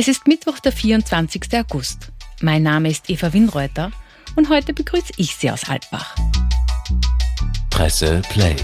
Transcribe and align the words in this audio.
Es 0.00 0.06
ist 0.06 0.28
Mittwoch, 0.28 0.60
der 0.60 0.70
24. 0.70 1.42
August. 1.54 2.12
Mein 2.40 2.62
Name 2.62 2.88
ist 2.88 3.10
Eva 3.10 3.32
Winreuter 3.32 3.90
und 4.36 4.48
heute 4.48 4.72
begrüße 4.72 5.14
ich 5.16 5.34
Sie 5.34 5.50
aus 5.50 5.68
Altbach. 5.68 6.14
Presse 7.68 8.22
Play. 8.28 8.54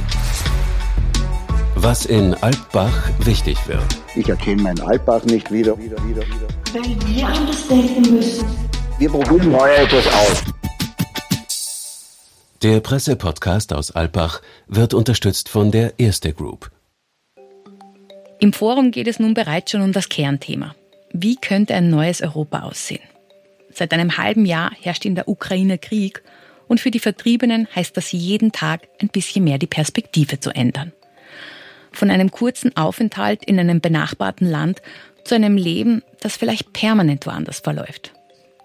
Was 1.74 2.06
in 2.06 2.34
Altbach 2.34 3.10
wichtig 3.24 3.58
wird. 3.66 3.82
Ich 4.14 4.28
erkenne 4.28 4.62
meinen 4.62 4.80
Altbach 4.82 5.24
nicht 5.24 5.50
wieder. 5.50 5.76
Weil 5.76 6.96
wir 7.04 7.26
anders 7.26 7.66
denken 7.66 8.14
müssen. 8.14 8.46
Wir 9.00 9.10
probieren 9.10 9.56
heuer 9.56 9.78
etwas 9.78 10.06
aus. 10.06 10.44
Der 12.62 12.78
Pressepodcast 12.78 13.72
aus 13.72 13.90
Alpbach 13.90 14.40
wird 14.68 14.94
unterstützt 14.94 15.48
von 15.48 15.72
der 15.72 15.98
Erste 15.98 16.32
Group. 16.32 16.70
Im 18.38 18.52
Forum 18.52 18.92
geht 18.92 19.08
es 19.08 19.18
nun 19.18 19.34
bereits 19.34 19.72
schon 19.72 19.80
um 19.80 19.90
das 19.90 20.08
Kernthema. 20.08 20.76
Wie 21.16 21.36
könnte 21.36 21.76
ein 21.76 21.90
neues 21.90 22.22
Europa 22.22 22.62
aussehen? 22.62 23.08
Seit 23.70 23.92
einem 23.92 24.18
halben 24.18 24.44
Jahr 24.46 24.72
herrscht 24.80 25.04
in 25.04 25.14
der 25.14 25.28
Ukraine 25.28 25.78
Krieg 25.78 26.24
und 26.66 26.80
für 26.80 26.90
die 26.90 26.98
Vertriebenen 26.98 27.68
heißt 27.72 27.96
das 27.96 28.10
jeden 28.10 28.50
Tag 28.50 28.88
ein 29.00 29.10
bisschen 29.10 29.44
mehr 29.44 29.58
die 29.58 29.68
Perspektive 29.68 30.40
zu 30.40 30.50
ändern. 30.50 30.92
Von 31.92 32.10
einem 32.10 32.32
kurzen 32.32 32.76
Aufenthalt 32.76 33.44
in 33.44 33.60
einem 33.60 33.80
benachbarten 33.80 34.50
Land 34.50 34.82
zu 35.22 35.36
einem 35.36 35.56
Leben, 35.56 36.02
das 36.18 36.36
vielleicht 36.36 36.72
permanent 36.72 37.26
woanders 37.26 37.60
verläuft. 37.60 38.12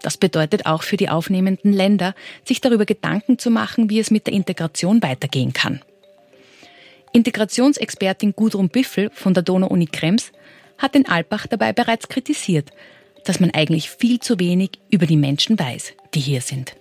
Das 0.02 0.18
bedeutet 0.18 0.66
auch 0.66 0.82
für 0.82 0.98
die 0.98 1.10
aufnehmenden 1.10 1.72
Länder, 1.72 2.16
sich 2.46 2.62
darüber 2.62 2.88
Gedanken 2.88 3.38
zu 3.38 3.52
machen, 3.52 3.92
wie 3.92 4.00
es 4.00 4.10
mit 4.10 4.26
der 4.26 4.34
Integration 4.34 5.04
weitergehen 5.04 5.54
kann. 5.54 5.82
Integrationsexpertin 7.12 8.34
Gudrun 8.36 8.70
Büffel 8.70 9.12
von 9.14 9.36
der 9.36 9.44
Donau-Uni 9.44 9.86
Krems 9.86 10.32
hat 10.80 10.96
den 10.96 11.08
Alpbach 11.08 11.46
dabei 11.46 11.72
bereits 11.72 12.10
kritisiert, 12.10 12.72
dass 13.26 13.40
man 13.40 13.52
eigentlich 13.52 13.92
viel 13.92 14.20
zu 14.20 14.40
wenig 14.40 14.72
über 14.90 15.06
die 15.06 15.18
Menschen 15.18 15.60
weiß, 15.60 15.94
die 16.16 16.20
hier 16.20 16.42
sind. 16.42 16.76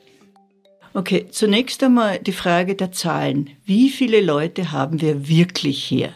Okay, 0.95 1.27
zunächst 1.31 1.83
einmal 1.85 2.19
die 2.19 2.33
Frage 2.33 2.75
der 2.75 2.93
Zahlen. 2.93 3.51
Wie 3.67 3.91
viele 3.91 4.21
Leute 4.21 4.73
haben 4.73 5.01
wir 5.01 5.29
wirklich 5.29 5.85
hier? 5.85 6.13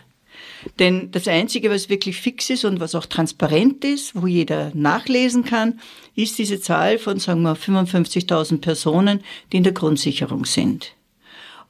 Denn 0.79 1.11
das 1.11 1.29
Einzige, 1.29 1.71
was 1.71 1.89
wirklich 1.89 2.17
fix 2.17 2.49
ist 2.51 2.65
und 2.65 2.81
was 2.81 2.95
auch 2.95 3.07
transparent 3.07 3.85
ist, 3.85 4.15
wo 4.15 4.27
jeder 4.27 4.71
nachlesen 4.75 5.45
kann, 5.45 5.81
ist 6.15 6.39
diese 6.39 6.61
Zahl 6.61 6.99
von, 6.99 7.19
sagen 7.19 7.43
wir, 7.43 7.57
55.000 7.57 8.61
Personen, 8.61 9.21
die 9.53 9.59
in 9.59 9.65
der 9.65 9.73
Grundsicherung 9.73 10.45
sind. 10.45 10.95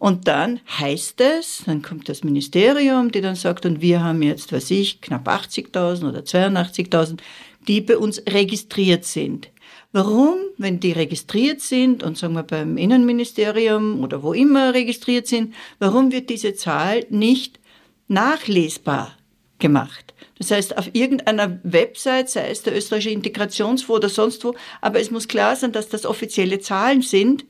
Und 0.02 0.26
dann 0.26 0.58
heißt 0.80 1.20
es, 1.20 1.62
dann 1.64 1.80
kommt 1.80 2.08
das 2.08 2.24
Ministerium, 2.24 3.12
die 3.12 3.20
dann 3.20 3.36
sagt, 3.36 3.66
und 3.66 3.80
wir 3.80 4.02
haben 4.02 4.20
jetzt, 4.20 4.52
was 4.52 4.68
ich, 4.68 5.00
knapp 5.00 5.28
80.000 5.28 6.08
oder 6.08 6.22
82.000, 6.22 7.20
die 7.68 7.82
bei 7.82 7.96
uns 7.96 8.20
registriert 8.28 9.04
sind. 9.04 9.48
Warum, 9.92 10.38
wenn 10.58 10.80
die 10.80 10.90
registriert 10.90 11.60
sind 11.60 12.02
und 12.02 12.18
sagen 12.18 12.34
wir 12.34 12.42
beim 12.42 12.78
Innenministerium 12.78 14.02
oder 14.02 14.24
wo 14.24 14.32
immer 14.32 14.74
registriert 14.74 15.28
sind, 15.28 15.54
warum 15.78 16.10
wird 16.10 16.30
diese 16.30 16.56
Zahl 16.56 17.06
nicht 17.08 17.60
nachlesbar 18.08 19.16
gemacht? 19.60 20.14
Das 20.36 20.50
heißt, 20.50 20.78
auf 20.78 20.90
irgendeiner 20.94 21.60
Website, 21.62 22.28
sei 22.28 22.50
es 22.50 22.64
der 22.64 22.76
österreichische 22.76 23.10
Integrationsfonds 23.10 23.98
oder 23.98 24.08
sonst 24.08 24.44
wo, 24.44 24.56
aber 24.80 24.98
es 24.98 25.12
muss 25.12 25.28
klar 25.28 25.54
sein, 25.54 25.70
dass 25.70 25.88
das 25.88 26.06
offizielle 26.06 26.58
Zahlen 26.58 27.02
sind 27.02 27.44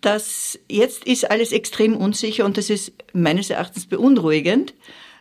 dass 0.00 0.58
jetzt 0.68 1.04
ist 1.04 1.30
alles 1.30 1.52
extrem 1.52 1.96
unsicher 1.96 2.44
und 2.44 2.56
das 2.56 2.70
ist 2.70 2.92
meines 3.12 3.50
Erachtens 3.50 3.86
beunruhigend, 3.86 4.74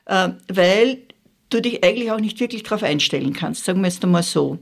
äh, 0.06 0.30
weil 0.52 1.03
du 1.50 1.62
dich 1.62 1.84
eigentlich 1.84 2.12
auch 2.12 2.20
nicht 2.20 2.40
wirklich 2.40 2.64
darauf 2.64 2.84
einstellen 2.84 3.34
kannst, 3.34 3.66
sagen 3.66 3.81
wir 3.81 3.88
es 3.88 4.02
einmal 4.02 4.23
so. 4.23 4.58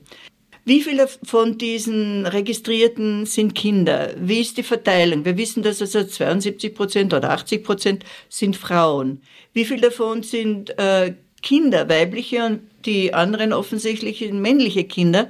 Wie 0.63 0.81
viele 0.81 1.07
von 1.23 1.57
diesen 1.57 2.27
Registrierten 2.27 3.25
sind 3.25 3.55
Kinder? 3.55 4.13
Wie 4.17 4.41
ist 4.41 4.57
die 4.57 4.63
Verteilung? 4.63 5.25
Wir 5.25 5.35
wissen, 5.37 5.63
dass 5.63 5.81
also 5.81 6.03
72 6.03 6.75
Prozent 6.75 7.13
oder 7.13 7.31
80 7.31 7.63
Prozent 7.63 8.05
sind 8.29 8.55
Frauen. 8.55 9.21
Wie 9.53 9.65
viele 9.65 9.81
davon 9.81 10.21
sind 10.21 10.77
äh, 10.77 11.15
Kinder, 11.41 11.89
weibliche 11.89 12.45
und 12.45 12.59
die 12.85 13.13
anderen 13.13 13.53
offensichtlich 13.53 14.21
männliche 14.31 14.83
Kinder? 14.83 15.29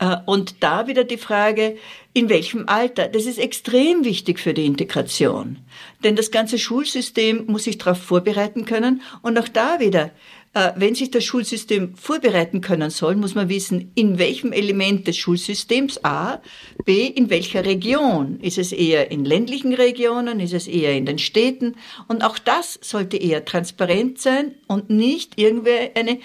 Äh, 0.00 0.16
und 0.26 0.64
da 0.64 0.88
wieder 0.88 1.04
die 1.04 1.18
Frage, 1.18 1.76
in 2.12 2.28
welchem 2.28 2.68
Alter? 2.68 3.06
Das 3.06 3.26
ist 3.26 3.38
extrem 3.38 4.04
wichtig 4.04 4.40
für 4.40 4.54
die 4.54 4.66
Integration. 4.66 5.58
Denn 6.02 6.16
das 6.16 6.32
ganze 6.32 6.58
Schulsystem 6.58 7.46
muss 7.46 7.64
sich 7.64 7.78
darauf 7.78 7.98
vorbereiten 7.98 8.64
können. 8.64 9.02
Und 9.22 9.38
auch 9.38 9.46
da 9.46 9.78
wieder, 9.78 10.10
äh, 10.54 10.72
wenn 10.74 10.96
sich 10.96 11.12
das 11.12 11.22
Schulsystem 11.22 11.94
vorbereiten 11.94 12.60
können 12.60 12.90
soll, 12.90 13.14
muss 13.14 13.36
man 13.36 13.48
wissen, 13.48 13.92
in 13.94 14.18
welchem 14.18 14.52
Element 14.52 15.06
des 15.06 15.16
Schulsystems 15.18 16.02
A, 16.02 16.40
B, 16.84 17.06
in 17.06 17.30
welcher 17.30 17.64
Region. 17.64 18.40
Ist 18.40 18.58
es 18.58 18.72
eher 18.72 19.12
in 19.12 19.24
ländlichen 19.24 19.74
Regionen, 19.74 20.40
ist 20.40 20.54
es 20.54 20.66
eher 20.66 20.96
in 20.96 21.06
den 21.06 21.18
Städten? 21.18 21.76
Und 22.08 22.24
auch 22.24 22.38
das 22.38 22.78
sollte 22.82 23.18
eher 23.18 23.44
transparent 23.44 24.20
sein 24.20 24.56
und 24.66 24.90
nicht 24.90 25.34
irgendwie 25.36 25.90
eine 25.94 26.18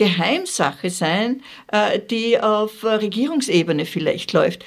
Geheimsache 0.00 0.88
sein, 0.88 1.42
äh, 1.70 2.00
die 2.00 2.40
auf 2.40 2.84
Regierungsebene 2.84 3.84
vielleicht 3.84 4.32
läuft. 4.32 4.64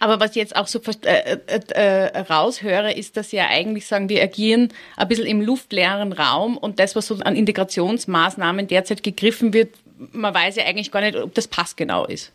Aber 0.00 0.18
was 0.18 0.30
ich 0.30 0.36
jetzt 0.36 0.56
auch 0.56 0.66
so 0.66 0.80
äh, 1.02 1.36
äh, 1.74 2.18
raushöre, 2.20 2.94
ist, 2.94 3.18
dass 3.18 3.28
Sie 3.28 3.36
ja 3.36 3.48
eigentlich 3.48 3.86
sagen, 3.86 4.08
wir 4.08 4.22
agieren 4.22 4.72
ein 4.96 5.08
bisschen 5.08 5.26
im 5.26 5.42
luftleeren 5.42 6.14
Raum 6.14 6.56
und 6.56 6.78
das, 6.78 6.96
was 6.96 7.08
so 7.08 7.16
an 7.16 7.36
Integrationsmaßnahmen 7.36 8.66
derzeit 8.66 9.02
gegriffen 9.02 9.52
wird, 9.52 9.74
man 10.12 10.32
weiß 10.32 10.56
ja 10.56 10.64
eigentlich 10.64 10.90
gar 10.90 11.02
nicht, 11.02 11.16
ob 11.16 11.34
das 11.34 11.46
passgenau 11.46 12.06
ist. 12.06 12.32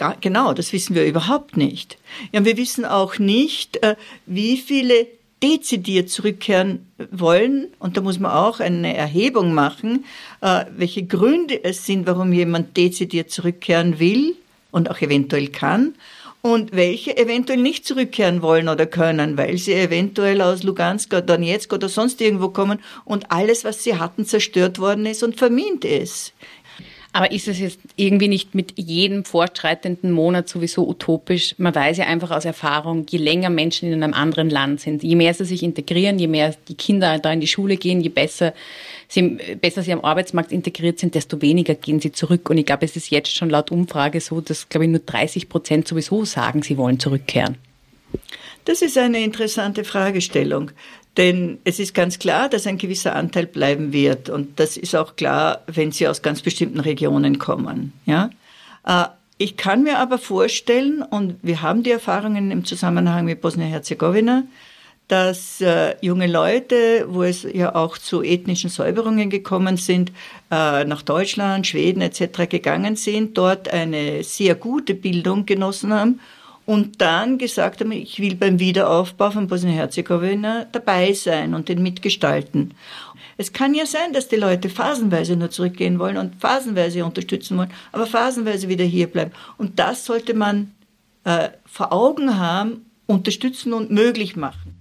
Ja, 0.00 0.16
genau, 0.20 0.52
das 0.52 0.72
wissen 0.72 0.96
wir 0.96 1.06
überhaupt 1.06 1.56
nicht. 1.56 1.96
Ja, 2.32 2.44
wir 2.44 2.56
wissen 2.56 2.84
auch 2.84 3.20
nicht, 3.20 3.78
wie 4.26 4.56
viele 4.56 5.06
dezidiert 5.44 6.08
zurückkehren 6.08 6.86
wollen, 7.10 7.68
und 7.78 7.98
da 7.98 8.00
muss 8.00 8.18
man 8.18 8.32
auch 8.32 8.60
eine 8.60 8.96
Erhebung 8.96 9.52
machen, 9.52 10.06
äh, 10.40 10.64
welche 10.74 11.04
Gründe 11.04 11.62
es 11.62 11.84
sind, 11.84 12.06
warum 12.06 12.32
jemand 12.32 12.78
dezidiert 12.78 13.30
zurückkehren 13.30 13.98
will 13.98 14.36
und 14.70 14.90
auch 14.90 15.02
eventuell 15.02 15.48
kann, 15.48 15.94
und 16.40 16.72
welche 16.72 17.16
eventuell 17.16 17.58
nicht 17.58 17.86
zurückkehren 17.86 18.40
wollen 18.40 18.68
oder 18.68 18.86
können, 18.86 19.36
weil 19.36 19.58
sie 19.58 19.74
eventuell 19.74 20.40
aus 20.40 20.62
Lugansk 20.62 21.12
oder 21.12 21.22
Donetsk 21.22 21.72
oder 21.74 21.90
sonst 21.90 22.22
irgendwo 22.22 22.48
kommen 22.48 22.80
und 23.04 23.30
alles, 23.30 23.64
was 23.64 23.84
sie 23.84 23.98
hatten, 23.98 24.24
zerstört 24.24 24.78
worden 24.78 25.04
ist 25.04 25.22
und 25.22 25.36
vermint 25.36 25.84
ist. 25.84 26.32
Aber 27.16 27.30
ist 27.30 27.46
es 27.46 27.60
jetzt 27.60 27.78
irgendwie 27.94 28.26
nicht 28.26 28.56
mit 28.56 28.76
jedem 28.76 29.24
fortschreitenden 29.24 30.10
Monat 30.10 30.48
sowieso 30.48 30.84
utopisch? 30.88 31.54
Man 31.58 31.72
weiß 31.72 31.98
ja 31.98 32.06
einfach 32.06 32.32
aus 32.32 32.44
Erfahrung, 32.44 33.06
je 33.08 33.18
länger 33.18 33.50
Menschen 33.50 33.92
in 33.92 34.02
einem 34.02 34.14
anderen 34.14 34.50
Land 34.50 34.80
sind, 34.80 35.04
je 35.04 35.14
mehr 35.14 35.32
sie 35.32 35.44
sich 35.44 35.62
integrieren, 35.62 36.18
je 36.18 36.26
mehr 36.26 36.56
die 36.66 36.74
Kinder 36.74 37.20
da 37.20 37.32
in 37.32 37.38
die 37.38 37.46
Schule 37.46 37.76
gehen, 37.76 38.00
je 38.00 38.08
besser 38.08 38.52
sie, 39.06 39.38
besser 39.60 39.84
sie 39.84 39.92
am 39.92 40.04
Arbeitsmarkt 40.04 40.50
integriert 40.50 40.98
sind, 40.98 41.14
desto 41.14 41.40
weniger 41.40 41.76
gehen 41.76 42.00
sie 42.00 42.10
zurück. 42.10 42.50
Und 42.50 42.58
ich 42.58 42.66
glaube, 42.66 42.84
es 42.84 42.96
ist 42.96 43.10
jetzt 43.10 43.32
schon 43.32 43.48
laut 43.48 43.70
Umfrage 43.70 44.20
so, 44.20 44.40
dass, 44.40 44.68
glaube 44.68 44.86
ich, 44.86 44.90
nur 44.90 45.02
30 45.06 45.48
Prozent 45.48 45.86
sowieso 45.86 46.24
sagen, 46.24 46.62
sie 46.62 46.76
wollen 46.76 46.98
zurückkehren. 46.98 47.58
Das 48.64 48.82
ist 48.82 48.96
eine 48.98 49.22
interessante 49.22 49.84
Fragestellung. 49.84 50.70
Denn 51.16 51.58
es 51.64 51.78
ist 51.78 51.94
ganz 51.94 52.18
klar, 52.18 52.48
dass 52.48 52.66
ein 52.66 52.78
gewisser 52.78 53.14
Anteil 53.14 53.46
bleiben 53.46 53.92
wird. 53.92 54.28
Und 54.28 54.58
das 54.58 54.76
ist 54.76 54.96
auch 54.96 55.16
klar, 55.16 55.62
wenn 55.66 55.92
sie 55.92 56.08
aus 56.08 56.22
ganz 56.22 56.42
bestimmten 56.42 56.80
Regionen 56.80 57.38
kommen. 57.38 57.92
Ja? 58.04 58.30
Äh, 58.84 59.04
ich 59.38 59.56
kann 59.56 59.84
mir 59.84 59.98
aber 59.98 60.18
vorstellen, 60.18 61.02
und 61.02 61.36
wir 61.42 61.62
haben 61.62 61.82
die 61.82 61.90
Erfahrungen 61.90 62.50
im 62.50 62.64
Zusammenhang 62.64 63.26
mit 63.26 63.40
Bosnien-Herzegowina, 63.40 64.44
dass 65.06 65.60
äh, 65.60 65.96
junge 66.00 66.26
Leute, 66.26 67.06
wo 67.08 67.22
es 67.24 67.42
ja 67.42 67.74
auch 67.74 67.98
zu 67.98 68.22
ethnischen 68.22 68.70
Säuberungen 68.70 69.28
gekommen 69.28 69.76
sind, 69.76 70.10
äh, 70.50 70.84
nach 70.84 71.02
Deutschland, 71.02 71.66
Schweden 71.66 72.00
etc. 72.00 72.48
gegangen 72.48 72.96
sind, 72.96 73.36
dort 73.36 73.68
eine 73.68 74.24
sehr 74.24 74.54
gute 74.54 74.94
Bildung 74.94 75.46
genossen 75.46 75.92
haben 75.92 76.20
und 76.66 77.00
dann 77.00 77.38
gesagt 77.38 77.80
haben, 77.80 77.92
ich 77.92 78.20
will 78.20 78.36
beim 78.36 78.58
Wiederaufbau 78.58 79.30
von 79.30 79.48
Bosnien-Herzegowina 79.48 80.66
dabei 80.72 81.12
sein 81.12 81.54
und 81.54 81.68
den 81.68 81.82
mitgestalten. 81.82 82.74
Es 83.36 83.52
kann 83.52 83.74
ja 83.74 83.84
sein, 83.84 84.12
dass 84.12 84.28
die 84.28 84.36
Leute 84.36 84.68
phasenweise 84.68 85.36
nur 85.36 85.50
zurückgehen 85.50 85.98
wollen 85.98 86.16
und 86.16 86.40
phasenweise 86.40 87.04
unterstützen 87.04 87.58
wollen, 87.58 87.72
aber 87.92 88.06
phasenweise 88.06 88.68
wieder 88.68 88.84
hier 88.84 89.08
bleiben. 89.08 89.32
Und 89.58 89.78
das 89.78 90.04
sollte 90.04 90.34
man 90.34 90.72
äh, 91.24 91.48
vor 91.66 91.92
Augen 91.92 92.38
haben, 92.38 92.86
unterstützen 93.06 93.72
und 93.72 93.90
möglich 93.90 94.36
machen. 94.36 94.74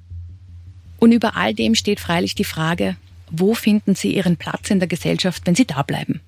Und 1.00 1.12
über 1.12 1.36
all 1.36 1.53
dem 1.53 1.75
steht 1.75 2.00
freilich 2.00 2.36
die 2.36 2.45
Frage, 2.45 2.95
wo 3.29 3.56
finden 3.56 3.95
Sie 3.95 4.15
Ihren 4.15 4.38
Platz 4.38 4.69
in 4.69 4.79
der 4.79 4.88
Gesellschaft, 4.88 5.41
wenn 5.45 5.56
Sie 5.56 5.65
da 5.65 5.81
bleiben? 5.81 6.21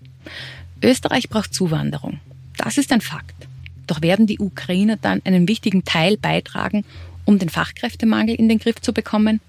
Österreich 0.81 1.29
braucht 1.29 1.53
Zuwanderung. 1.53 2.19
Das 2.57 2.77
ist 2.77 2.91
ein 2.91 3.01
Fakt. 3.01 3.47
Doch 3.87 4.01
werden 4.01 4.27
die 4.27 4.39
Ukrainer 4.39 4.97
dann 4.97 5.21
einen 5.25 5.47
wichtigen 5.47 5.83
Teil 5.83 6.17
beitragen, 6.17 6.85
um 7.25 7.39
den 7.39 7.49
Fachkräftemangel 7.49 8.35
in 8.35 8.49
den 8.49 8.59
Griff 8.59 8.81
zu 8.81 8.93
bekommen? 8.93 9.41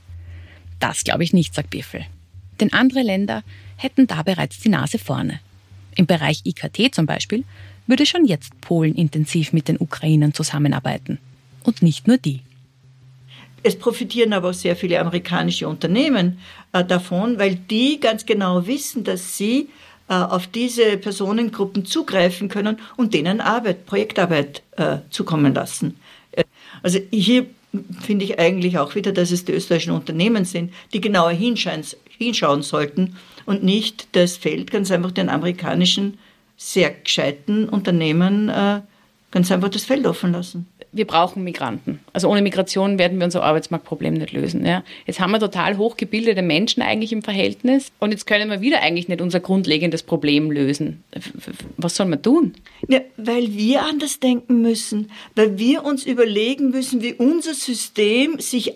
Das 0.80 1.04
glaube 1.04 1.24
ich 1.24 1.32
nicht, 1.32 1.54
sagt 1.54 1.70
Biffel. 1.70 2.04
Denn 2.60 2.72
andere 2.72 3.02
Länder 3.02 3.42
hätten 3.76 4.06
da 4.06 4.22
bereits 4.22 4.60
die 4.60 4.68
Nase 4.68 4.98
vorne. 4.98 5.40
Im 5.94 6.06
Bereich 6.06 6.42
IKT 6.44 6.94
zum 6.94 7.06
Beispiel 7.06 7.44
würde 7.86 8.06
schon 8.06 8.24
jetzt 8.24 8.60
Polen 8.60 8.94
intensiv 8.94 9.52
mit 9.52 9.68
den 9.68 9.78
Ukrainern 9.78 10.34
zusammenarbeiten. 10.34 11.18
Und 11.62 11.82
nicht 11.82 12.06
nur 12.06 12.18
die. 12.18 12.40
Es 13.62 13.76
profitieren 13.76 14.32
aber 14.32 14.50
auch 14.50 14.54
sehr 14.54 14.76
viele 14.76 15.00
amerikanische 15.00 15.66
Unternehmen 15.66 16.38
äh, 16.72 16.84
davon, 16.84 17.38
weil 17.38 17.56
die 17.56 17.98
ganz 17.98 18.24
genau 18.24 18.66
wissen, 18.66 19.02
dass 19.02 19.36
sie 19.36 19.68
auf 20.14 20.46
diese 20.46 20.96
Personengruppen 20.98 21.84
zugreifen 21.84 22.48
können 22.48 22.78
und 22.96 23.14
denen 23.14 23.40
Arbeit, 23.40 23.86
Projektarbeit 23.86 24.62
äh, 24.76 24.98
zukommen 25.10 25.54
lassen. 25.54 25.98
Äh, 26.32 26.44
also 26.82 26.98
hier 27.10 27.46
finde 28.00 28.24
ich 28.24 28.38
eigentlich 28.38 28.78
auch 28.78 28.94
wieder, 28.94 29.12
dass 29.12 29.30
es 29.30 29.44
die 29.44 29.52
österreichischen 29.52 29.92
Unternehmen 29.92 30.44
sind, 30.44 30.72
die 30.92 31.00
genauer 31.00 31.32
hinschauen 31.32 32.62
sollten 32.62 33.16
und 33.44 33.64
nicht 33.64 34.08
das 34.12 34.36
Feld 34.36 34.70
ganz 34.70 34.90
einfach 34.90 35.10
den 35.10 35.28
amerikanischen 35.28 36.18
sehr 36.56 36.90
gescheiten 36.90 37.68
Unternehmen 37.68 38.48
äh, 38.48 38.80
ganz 39.30 39.50
einfach 39.50 39.68
das 39.68 39.84
Feld 39.84 40.06
offen 40.06 40.32
lassen 40.32 40.66
wir 40.96 41.06
brauchen 41.06 41.44
Migranten. 41.44 42.00
Also 42.12 42.28
ohne 42.28 42.42
Migration 42.42 42.98
werden 42.98 43.18
wir 43.18 43.24
unser 43.24 43.42
Arbeitsmarktproblem 43.42 44.14
nicht 44.14 44.32
lösen. 44.32 44.64
Ja. 44.64 44.82
Jetzt 45.06 45.20
haben 45.20 45.30
wir 45.30 45.40
total 45.40 45.76
hochgebildete 45.76 46.42
Menschen 46.42 46.82
eigentlich 46.82 47.12
im 47.12 47.22
Verhältnis 47.22 47.92
und 47.98 48.12
jetzt 48.12 48.26
können 48.26 48.50
wir 48.50 48.60
wieder 48.60 48.82
eigentlich 48.82 49.08
nicht 49.08 49.20
unser 49.20 49.40
grundlegendes 49.40 50.02
Problem 50.02 50.50
lösen. 50.50 51.04
Was 51.76 51.96
soll 51.96 52.06
man 52.06 52.22
tun? 52.22 52.54
Ja, 52.88 53.00
weil 53.16 53.54
wir 53.56 53.82
anders 53.84 54.20
denken 54.20 54.62
müssen, 54.62 55.10
weil 55.34 55.58
wir 55.58 55.84
uns 55.84 56.06
überlegen 56.06 56.70
müssen, 56.70 57.02
wie 57.02 57.14
unser 57.14 57.54
System 57.54 58.38
sich 58.38 58.74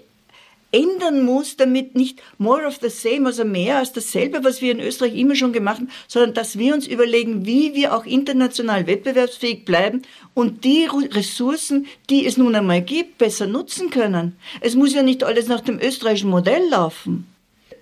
ändern 0.72 1.24
muss, 1.24 1.56
damit 1.56 1.94
nicht 1.94 2.22
more 2.38 2.66
of 2.66 2.78
the 2.80 2.88
same, 2.88 3.26
also 3.26 3.44
mehr 3.44 3.78
als 3.78 3.92
dasselbe, 3.92 4.44
was 4.44 4.62
wir 4.62 4.72
in 4.72 4.80
Österreich 4.80 5.16
immer 5.16 5.34
schon 5.34 5.52
gemacht 5.52 5.78
haben, 5.78 5.90
sondern 6.06 6.34
dass 6.34 6.58
wir 6.58 6.74
uns 6.74 6.86
überlegen, 6.86 7.46
wie 7.46 7.74
wir 7.74 7.94
auch 7.94 8.06
international 8.06 8.86
wettbewerbsfähig 8.86 9.64
bleiben 9.64 10.02
und 10.34 10.64
die 10.64 10.86
Ressourcen, 10.86 11.86
die 12.08 12.26
es 12.26 12.36
nun 12.36 12.54
einmal 12.54 12.82
gibt, 12.82 13.18
besser 13.18 13.46
nutzen 13.46 13.90
können. 13.90 14.36
Es 14.60 14.74
muss 14.74 14.94
ja 14.94 15.02
nicht 15.02 15.24
alles 15.24 15.48
nach 15.48 15.60
dem 15.60 15.78
österreichischen 15.80 16.30
Modell 16.30 16.68
laufen. 16.70 17.26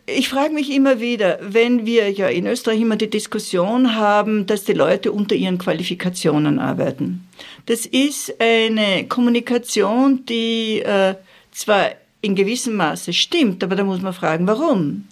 Ich 0.06 0.31
frage 0.31 0.55
mich 0.55 0.70
immer 0.70 1.00
wieder, 1.00 1.38
wenn 1.43 1.85
wir 1.85 2.11
ja 2.11 2.29
in 2.29 2.46
Österreich 2.46 2.81
immer 2.81 2.96
die 2.96 3.11
Diskussion 3.11 3.94
haben, 3.94 4.46
dass 4.46 4.64
die 4.64 4.73
Leute 4.73 5.12
unter 5.12 5.35
ihren 5.35 5.58
Qualifikationen 5.58 6.58
arbeiten. 6.58 7.29
Das 7.67 7.85
ist 7.85 8.35
eine 8.40 9.06
Kommunikation, 9.06 10.25
die 10.25 10.81
äh, 10.81 11.14
zwar 11.52 11.90
in 12.20 12.34
gewissem 12.34 12.74
Maße 12.76 13.12
stimmt, 13.12 13.62
aber 13.62 13.76
da 13.76 13.84
muss 13.84 14.02
man 14.02 14.12
fragen, 14.12 14.46
warum? 14.46 15.06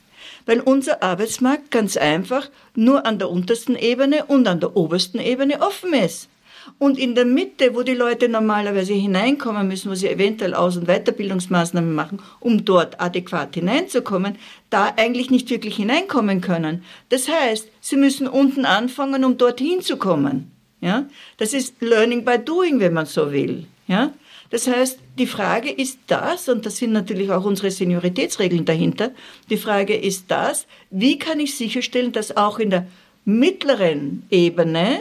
Weil 0.44 0.60
unser 0.60 1.02
Arbeitsmarkt 1.02 1.70
ganz 1.70 1.96
einfach 1.96 2.48
nur 2.74 3.06
an 3.06 3.18
der 3.18 3.30
untersten 3.30 3.76
Ebene 3.76 4.24
und 4.26 4.46
an 4.48 4.60
der 4.60 4.76
obersten 4.76 5.18
Ebene 5.18 5.60
offen 5.60 5.92
ist. 5.92 6.28
Und 6.78 6.98
in 6.98 7.14
der 7.14 7.24
Mitte, 7.24 7.74
wo 7.74 7.82
die 7.82 7.94
Leute 7.94 8.28
normalerweise 8.28 8.92
hineinkommen 8.92 9.68
müssen, 9.68 9.90
wo 9.90 9.94
sie 9.94 10.08
eventuell 10.08 10.52
Aus- 10.52 10.76
und 10.76 10.86
Weiterbildungsmaßnahmen 10.86 11.94
machen, 11.94 12.20
um 12.40 12.64
dort 12.64 13.00
adäquat 13.00 13.54
hineinzukommen, 13.54 14.36
da 14.68 14.92
eigentlich 14.96 15.30
nicht 15.30 15.48
wirklich 15.48 15.76
hineinkommen 15.76 16.40
können. 16.40 16.82
Das 17.08 17.28
heißt, 17.28 17.68
sie 17.80 17.96
müssen 17.96 18.26
unten 18.26 18.64
anfangen, 18.64 19.24
um 19.24 19.38
dorthin 19.38 19.80
zu 19.80 19.96
kommen. 19.96 20.50
Ja? 20.80 21.06
Das 21.38 21.52
ist 21.52 21.80
Learning 21.80 22.24
by 22.24 22.38
Doing, 22.38 22.80
wenn 22.80 22.92
man 22.92 23.06
so 23.06 23.32
will. 23.32 23.66
Ja? 23.86 24.12
Das 24.50 24.66
heißt, 24.66 24.98
die 25.18 25.26
Frage 25.26 25.70
ist 25.70 25.98
das, 26.08 26.48
und 26.48 26.66
das 26.66 26.76
sind 26.76 26.92
natürlich 26.92 27.30
auch 27.30 27.44
unsere 27.44 27.70
Senioritätsregeln 27.70 28.64
dahinter, 28.64 29.12
die 29.48 29.56
Frage 29.56 29.96
ist 29.96 30.26
das, 30.28 30.66
wie 30.90 31.18
kann 31.18 31.40
ich 31.40 31.56
sicherstellen, 31.56 32.12
dass 32.12 32.36
auch 32.36 32.58
in 32.58 32.70
der 32.70 32.86
mittleren 33.24 34.24
Ebene, 34.30 35.00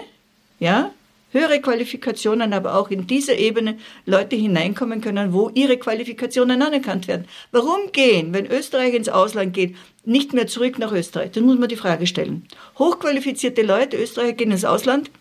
ja, 0.59 0.91
höhere 1.31 1.59
Qualifikationen, 1.59 2.53
aber 2.53 2.75
auch 2.75 2.89
in 2.89 3.07
dieser 3.07 3.37
Ebene 3.37 3.77
Leute 4.05 4.37
hineinkommen 4.37 5.01
können, 5.01 5.33
wo 5.33 5.51
ihre 5.53 5.77
Qualifikationen 5.77 6.61
anerkannt 6.61 7.09
werden. 7.09 7.25
Warum 7.51 7.91
gehen, 7.91 8.33
wenn 8.33 8.45
Österreich 8.45 8.93
ins 8.93 9.09
Ausland 9.09 9.53
geht, 9.53 9.75
nicht 10.05 10.33
mehr 10.33 10.47
zurück 10.47 10.79
nach 10.79 10.93
Österreich? 10.93 11.31
Das 11.31 11.43
muss 11.43 11.59
man 11.59 11.67
die 11.67 11.75
Frage 11.75 12.07
stellen. 12.07 12.45
Hochqualifizierte 12.79 13.63
Leute, 13.63 13.97
Österreicher 13.97 14.33
gehen 14.33 14.51
ins 14.51 14.63
Ausland 14.63 15.11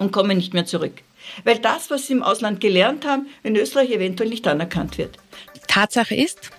und 0.00 0.10
kommen 0.10 0.36
nicht 0.36 0.54
mehr 0.54 0.66
zurück 0.66 1.02
weil 1.44 1.58
das, 1.58 1.90
was 1.90 2.06
sie 2.06 2.14
im 2.14 2.22
Ausland 2.22 2.60
gelernt 2.60 3.06
haben, 3.06 3.26
in 3.42 3.56
Österreich 3.56 3.90
eventuell 3.90 4.28
nicht 4.28 4.46
anerkannt 4.46 4.98
wird. 4.98 5.16
Tatsache 5.66 6.14
ist, 6.14 6.50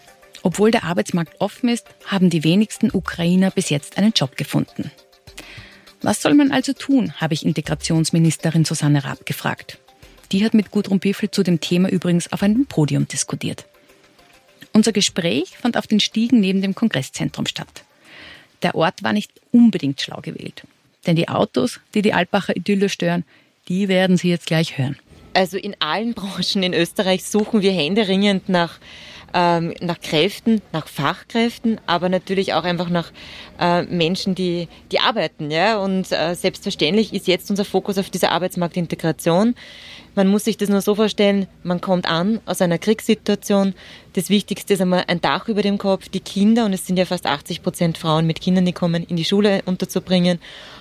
obwohl 0.43 0.71
der 0.71 0.83
Arbeitsmarkt 0.83 1.41
offen 1.41 1.69
ist, 1.69 1.85
haben 2.05 2.29
die 2.29 2.43
wenigsten 2.43 2.89
Ukrainer 2.93 3.51
bis 3.51 3.69
jetzt 3.69 3.97
einen 3.97 4.13
Job 4.13 4.37
gefunden. 4.37 4.91
Was 6.01 6.21
soll 6.21 6.33
man 6.33 6.51
also 6.51 6.73
tun, 6.73 7.13
habe 7.19 7.33
ich 7.33 7.45
Integrationsministerin 7.45 8.63
Susanne 8.63 9.03
Raab 9.03 9.25
gefragt. 9.25 9.79
Die 10.31 10.45
hat 10.45 10.53
mit 10.53 10.71
Gudrun 10.71 10.99
Biffel 10.99 11.29
zu 11.31 11.43
dem 11.43 11.59
Thema 11.59 11.89
übrigens 11.89 12.31
auf 12.31 12.43
einem 12.43 12.65
Podium 12.65 13.07
diskutiert. 13.07 13.65
Unser 14.71 14.91
Gespräch 14.91 15.57
fand 15.57 15.75
auf 15.75 15.87
den 15.87 15.99
Stiegen 15.99 16.39
neben 16.39 16.61
dem 16.61 16.75
Kongresszentrum 16.75 17.47
statt. 17.47 17.83
Der 18.61 18.75
Ort 18.75 19.03
war 19.03 19.13
nicht 19.13 19.31
unbedingt 19.51 19.99
schlau 19.99 20.19
gewählt. 20.21 20.63
Denn 21.05 21.15
die 21.15 21.27
Autos, 21.27 21.79
die 21.93 22.01
die 22.01 22.13
Alpacher 22.13 22.55
Idylle 22.55 22.89
stören, 22.89 23.25
die 23.69 23.87
werden 23.87 24.17
Sie 24.17 24.29
jetzt 24.29 24.47
gleich 24.47 24.77
hören. 24.77 24.97
Also 25.33 25.57
in 25.57 25.75
allen 25.79 26.13
Branchen 26.15 26.63
in 26.63 26.73
Österreich 26.73 27.23
suchen 27.23 27.61
wir 27.61 27.71
händeringend 27.71 28.49
nach 28.49 28.79
ähm, 29.33 29.73
nach 29.81 29.99
Kräften, 29.99 30.61
nach 30.71 30.87
Fachkräften, 30.87 31.79
aber 31.85 32.09
natürlich 32.09 32.53
auch 32.53 32.63
einfach 32.63 32.89
nach 32.89 33.11
äh, 33.59 33.83
Menschen, 33.83 34.35
die, 34.35 34.67
die 34.91 34.99
arbeiten. 34.99 35.51
Ja? 35.51 35.77
Und 35.77 36.11
äh, 36.11 36.35
selbstverständlich 36.35 37.13
ist 37.13 37.27
jetzt 37.27 37.49
unser 37.49 37.65
Fokus 37.65 37.97
auf 37.97 38.09
dieser 38.09 38.31
Arbeitsmarktintegration. 38.31 39.55
Man 40.15 40.27
muss 40.27 40.45
sich 40.45 40.57
das 40.57 40.69
nur 40.69 40.81
so 40.81 40.95
vorstellen, 40.95 41.47
man 41.63 41.81
kommt 41.81 42.09
an 42.09 42.41
aus 42.45 42.61
einer 42.61 42.77
Kriegssituation. 42.77 43.73
Das 44.13 44.29
Wichtigste 44.29 44.73
ist 44.73 44.81
einmal 44.81 45.05
ein 45.07 45.21
Dach 45.21 45.47
über 45.47 45.61
dem 45.61 45.77
Kopf, 45.77 46.09
die 46.09 46.19
Kinder, 46.19 46.65
und 46.65 46.73
es 46.73 46.85
sind 46.85 46.97
ja 46.97 47.05
fast 47.05 47.25
80 47.25 47.61
Prozent 47.61 47.97
Frauen 47.97 48.25
mit 48.25 48.41
Kindern, 48.41 48.65
die 48.65 48.73
kommen, 48.73 49.03
in 49.03 49.15
die 49.15 49.25
Schule 49.25 49.61
unterzubringen 49.65 50.39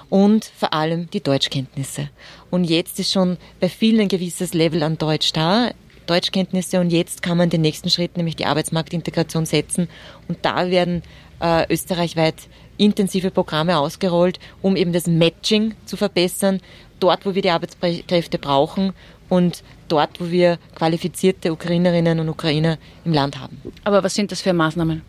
und 0.08 0.50
vor 0.56 0.72
allem 0.72 1.10
die 1.10 1.22
Deutschkenntnisse. 1.22 2.08
Und 2.50 2.64
jetzt 2.64 2.98
ist 2.98 3.12
schon 3.12 3.36
bei 3.60 3.68
vielen 3.68 4.00
ein 4.00 4.08
gewisses 4.08 4.54
Level 4.54 4.82
an 4.82 4.98
Deutsch 4.98 5.32
da. 5.32 5.70
Deutschkenntnisse 6.08 6.80
und 6.80 6.90
jetzt 6.90 7.22
kann 7.22 7.38
man 7.38 7.50
den 7.50 7.60
nächsten 7.60 7.90
Schritt, 7.90 8.16
nämlich 8.16 8.36
die 8.36 8.46
Arbeitsmarktintegration 8.46 9.46
setzen. 9.46 9.88
Und 10.26 10.38
da 10.42 10.70
werden 10.70 11.02
äh, 11.40 11.72
österreichweit 11.72 12.34
intensive 12.76 13.30
Programme 13.30 13.78
ausgerollt, 13.78 14.38
um 14.62 14.76
eben 14.76 14.92
das 14.92 15.06
Matching 15.06 15.74
zu 15.84 15.96
verbessern, 15.96 16.60
dort, 17.00 17.26
wo 17.26 17.34
wir 17.34 17.42
die 17.42 17.50
Arbeitskräfte 17.50 18.38
brauchen 18.38 18.92
und 19.28 19.62
dort, 19.88 20.20
wo 20.20 20.30
wir 20.30 20.58
qualifizierte 20.74 21.52
Ukrainerinnen 21.52 22.20
und 22.20 22.28
Ukrainer 22.28 22.78
im 23.04 23.12
Land 23.12 23.38
haben. 23.38 23.60
Aber 23.84 24.02
was 24.02 24.14
sind 24.14 24.32
das 24.32 24.40
für 24.40 24.52
Maßnahmen? 24.52 25.02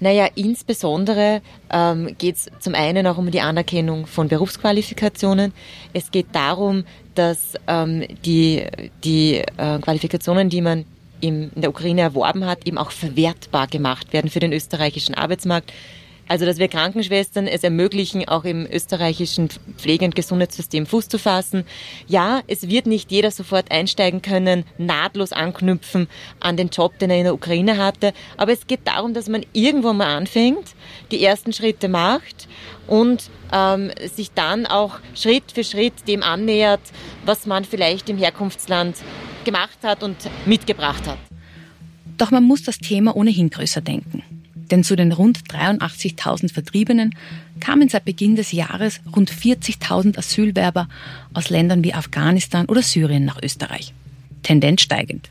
Naja, 0.00 0.28
insbesondere 0.34 1.42
ähm, 1.70 2.14
geht 2.18 2.36
es 2.36 2.50
zum 2.60 2.74
einen 2.74 3.06
auch 3.06 3.18
um 3.18 3.30
die 3.30 3.40
Anerkennung 3.40 4.06
von 4.06 4.28
Berufsqualifikationen. 4.28 5.52
Es 5.92 6.10
geht 6.10 6.26
darum, 6.32 6.84
dass 7.14 7.54
ähm, 7.66 8.06
die, 8.24 8.64
die 9.02 9.38
äh, 9.56 9.78
Qualifikationen, 9.80 10.48
die 10.50 10.60
man 10.60 10.84
im, 11.20 11.50
in 11.54 11.62
der 11.62 11.70
Ukraine 11.70 12.02
erworben 12.02 12.46
hat, 12.46 12.66
eben 12.66 12.78
auch 12.78 12.92
verwertbar 12.92 13.66
gemacht 13.66 14.12
werden 14.12 14.30
für 14.30 14.40
den 14.40 14.52
österreichischen 14.52 15.14
Arbeitsmarkt. 15.14 15.72
Also, 16.28 16.44
dass 16.44 16.58
wir 16.58 16.68
Krankenschwestern 16.68 17.46
es 17.46 17.64
ermöglichen, 17.64 18.28
auch 18.28 18.44
im 18.44 18.66
österreichischen 18.70 19.48
Pflege- 19.78 20.04
und 20.04 20.14
Gesundheitssystem 20.14 20.84
Fuß 20.86 21.08
zu 21.08 21.18
fassen. 21.18 21.64
Ja, 22.06 22.42
es 22.46 22.68
wird 22.68 22.86
nicht 22.86 23.10
jeder 23.10 23.30
sofort 23.30 23.70
einsteigen 23.70 24.20
können, 24.20 24.64
nahtlos 24.76 25.32
anknüpfen 25.32 26.06
an 26.38 26.58
den 26.58 26.68
Job, 26.68 26.98
den 26.98 27.10
er 27.10 27.16
in 27.16 27.24
der 27.24 27.34
Ukraine 27.34 27.78
hatte. 27.78 28.12
Aber 28.36 28.52
es 28.52 28.66
geht 28.66 28.80
darum, 28.84 29.14
dass 29.14 29.28
man 29.28 29.44
irgendwo 29.54 29.94
mal 29.94 30.14
anfängt, 30.16 30.74
die 31.10 31.24
ersten 31.24 31.54
Schritte 31.54 31.88
macht 31.88 32.46
und 32.86 33.30
ähm, 33.52 33.90
sich 34.14 34.30
dann 34.32 34.66
auch 34.66 34.98
Schritt 35.14 35.44
für 35.52 35.64
Schritt 35.64 36.06
dem 36.06 36.22
annähert, 36.22 36.80
was 37.24 37.46
man 37.46 37.64
vielleicht 37.64 38.10
im 38.10 38.18
Herkunftsland 38.18 38.96
gemacht 39.44 39.78
hat 39.82 40.02
und 40.02 40.16
mitgebracht 40.44 41.06
hat. 41.06 41.18
Doch 42.18 42.30
man 42.30 42.44
muss 42.44 42.64
das 42.64 42.78
Thema 42.78 43.16
ohnehin 43.16 43.48
größer 43.48 43.80
denken. 43.80 44.22
Denn 44.70 44.84
zu 44.84 44.96
den 44.96 45.12
rund 45.12 45.40
83.000 45.48 46.52
Vertriebenen 46.52 47.14
kamen 47.60 47.88
seit 47.88 48.04
Beginn 48.04 48.36
des 48.36 48.52
Jahres 48.52 49.00
rund 49.14 49.30
40.000 49.30 50.18
Asylwerber 50.18 50.88
aus 51.32 51.50
Ländern 51.50 51.82
wie 51.84 51.94
Afghanistan 51.94 52.66
oder 52.66 52.82
Syrien 52.82 53.24
nach 53.24 53.42
Österreich. 53.42 53.94
Tendenz 54.42 54.82
steigend. 54.82 55.30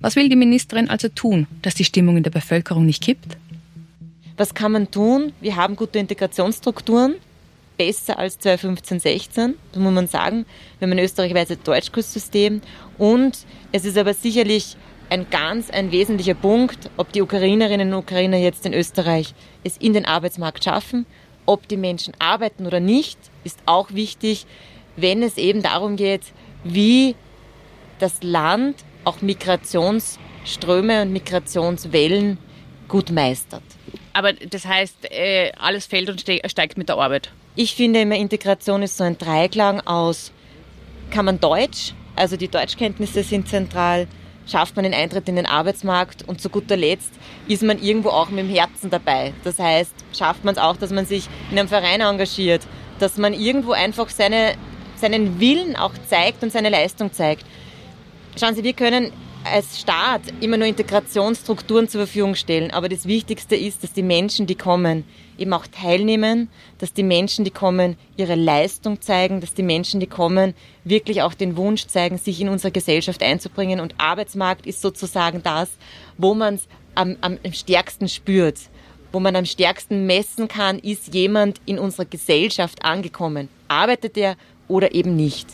Was 0.00 0.14
will 0.14 0.28
die 0.28 0.36
Ministerin 0.36 0.88
also 0.88 1.08
tun, 1.08 1.46
dass 1.62 1.74
die 1.74 1.84
Stimmung 1.84 2.16
in 2.16 2.22
der 2.22 2.30
Bevölkerung 2.30 2.86
nicht 2.86 3.02
kippt? 3.02 3.36
Was 4.36 4.54
kann 4.54 4.72
man 4.72 4.90
tun? 4.90 5.32
Wir 5.40 5.56
haben 5.56 5.74
gute 5.74 5.98
Integrationsstrukturen, 5.98 7.16
besser 7.76 8.18
als 8.18 8.38
2015, 8.38 9.00
16, 9.00 9.54
das 9.72 9.82
muss 9.82 9.92
man 9.92 10.06
sagen. 10.06 10.46
Wir 10.78 10.86
haben 10.86 10.92
ein 10.92 11.04
österreichweites 11.04 11.58
Deutschkurssystem 11.64 12.60
und 12.98 13.38
es 13.72 13.84
ist 13.84 13.98
aber 13.98 14.14
sicherlich 14.14 14.76
ein 15.10 15.26
ganz 15.30 15.70
ein 15.70 15.90
wesentlicher 15.90 16.34
Punkt, 16.34 16.90
ob 16.96 17.12
die 17.12 17.22
Ukrainerinnen 17.22 17.92
und 17.92 18.00
Ukrainer 18.00 18.36
jetzt 18.36 18.66
in 18.66 18.74
Österreich 18.74 19.34
es 19.64 19.76
in 19.76 19.92
den 19.92 20.04
Arbeitsmarkt 20.04 20.64
schaffen 20.64 21.06
ob 21.48 21.66
die 21.66 21.78
Menschen 21.78 22.12
arbeiten 22.18 22.66
oder 22.66 22.78
nicht, 22.78 23.18
ist 23.42 23.58
auch 23.64 23.92
wichtig, 23.92 24.44
wenn 24.96 25.22
es 25.22 25.38
eben 25.38 25.62
darum 25.62 25.96
geht, 25.96 26.20
wie 26.62 27.16
das 27.98 28.22
Land 28.22 28.76
auch 29.04 29.22
Migrationsströme 29.22 31.02
und 31.02 31.12
Migrationswellen 31.12 32.36
gut 32.86 33.10
meistert. 33.10 33.62
Aber 34.12 34.34
das 34.34 34.66
heißt, 34.66 35.10
äh, 35.10 35.52
alles 35.58 35.86
fällt 35.86 36.10
und 36.10 36.20
steigt 36.20 36.76
mit 36.76 36.90
der 36.90 36.98
Arbeit. 36.98 37.32
Ich 37.56 37.74
finde 37.74 38.02
immer, 38.02 38.16
Integration 38.16 38.82
ist 38.82 38.98
so 38.98 39.04
ein 39.04 39.16
Dreiklang 39.16 39.80
aus, 39.80 40.32
kann 41.10 41.24
man 41.24 41.40
Deutsch, 41.40 41.94
also 42.14 42.36
die 42.36 42.48
Deutschkenntnisse 42.48 43.22
sind 43.22 43.48
zentral, 43.48 44.06
schafft 44.48 44.76
man 44.76 44.82
den 44.82 44.94
Eintritt 44.94 45.28
in 45.28 45.36
den 45.36 45.46
Arbeitsmarkt 45.46 46.26
und 46.26 46.40
zu 46.40 46.48
guter 46.48 46.76
Letzt 46.76 47.12
ist 47.46 47.62
man 47.62 47.80
irgendwo 47.80 48.08
auch 48.08 48.30
mit 48.30 48.40
dem 48.40 48.48
Herzen 48.48 48.90
dabei. 48.90 49.32
Das 49.44 49.58
heißt, 49.58 49.92
schafft 50.16 50.44
man 50.44 50.54
es 50.54 50.60
auch, 50.60 50.76
dass 50.76 50.90
man 50.90 51.06
sich 51.06 51.28
in 51.50 51.58
einem 51.58 51.68
Verein 51.68 52.00
engagiert, 52.00 52.66
dass 52.98 53.18
man 53.18 53.32
irgendwo 53.32 53.72
einfach 53.72 54.08
seine, 54.08 54.54
seinen 54.96 55.38
Willen 55.40 55.76
auch 55.76 55.92
zeigt 56.08 56.42
und 56.42 56.50
seine 56.50 56.70
Leistung 56.70 57.12
zeigt. 57.12 57.44
Schauen 58.38 58.54
Sie, 58.54 58.64
wir 58.64 58.72
können 58.72 59.12
als 59.44 59.80
Staat 59.80 60.22
immer 60.40 60.56
nur 60.56 60.66
Integrationsstrukturen 60.66 61.88
zur 61.88 62.02
Verfügung 62.02 62.34
stellen. 62.34 62.70
Aber 62.70 62.88
das 62.88 63.06
Wichtigste 63.06 63.56
ist, 63.56 63.82
dass 63.82 63.92
die 63.92 64.02
Menschen, 64.02 64.46
die 64.46 64.54
kommen, 64.54 65.04
eben 65.38 65.52
auch 65.52 65.66
teilnehmen, 65.66 66.48
dass 66.78 66.92
die 66.92 67.02
Menschen, 67.02 67.44
die 67.44 67.50
kommen, 67.50 67.96
ihre 68.16 68.34
Leistung 68.34 69.00
zeigen, 69.00 69.40
dass 69.40 69.54
die 69.54 69.62
Menschen, 69.62 70.00
die 70.00 70.06
kommen, 70.06 70.54
wirklich 70.84 71.22
auch 71.22 71.34
den 71.34 71.56
Wunsch 71.56 71.86
zeigen, 71.86 72.18
sich 72.18 72.40
in 72.40 72.48
unsere 72.48 72.72
Gesellschaft 72.72 73.22
einzubringen. 73.22 73.80
Und 73.80 73.94
Arbeitsmarkt 73.98 74.66
ist 74.66 74.82
sozusagen 74.82 75.42
das, 75.42 75.70
wo 76.16 76.34
man 76.34 76.54
es 76.54 76.68
am, 76.94 77.16
am 77.20 77.38
stärksten 77.52 78.08
spürt, 78.08 78.58
wo 79.12 79.20
man 79.20 79.36
am 79.36 79.46
stärksten 79.46 80.06
messen 80.06 80.48
kann, 80.48 80.78
ist 80.78 81.14
jemand 81.14 81.60
in 81.64 81.78
unserer 81.78 82.04
Gesellschaft 82.04 82.84
angekommen. 82.84 83.48
Arbeitet 83.68 84.16
er 84.16 84.36
oder 84.68 84.94
eben 84.94 85.16
nicht. 85.16 85.48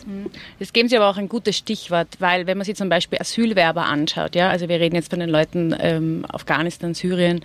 Das 0.59 0.73
geben 0.73 0.89
Sie 0.89 0.97
aber 0.97 1.09
auch 1.09 1.17
ein 1.17 1.29
gutes 1.29 1.57
Stichwort, 1.57 2.09
weil 2.19 2.47
wenn 2.47 2.59
man 2.59 2.65
sich 2.65 2.77
zum 2.77 2.89
Beispiel 2.89 3.19
Asylwerber 3.21 3.85
anschaut, 3.85 4.35
ja, 4.35 4.51
also 4.51 4.69
wir 4.69 4.81
reden 4.81 4.97
jetzt 4.97 5.11
von 5.11 5.21
den 5.21 5.31
Leuten 5.31 5.75
ähm, 5.79 6.27
Afghanistan, 6.29 6.95
Syrien, 6.95 7.45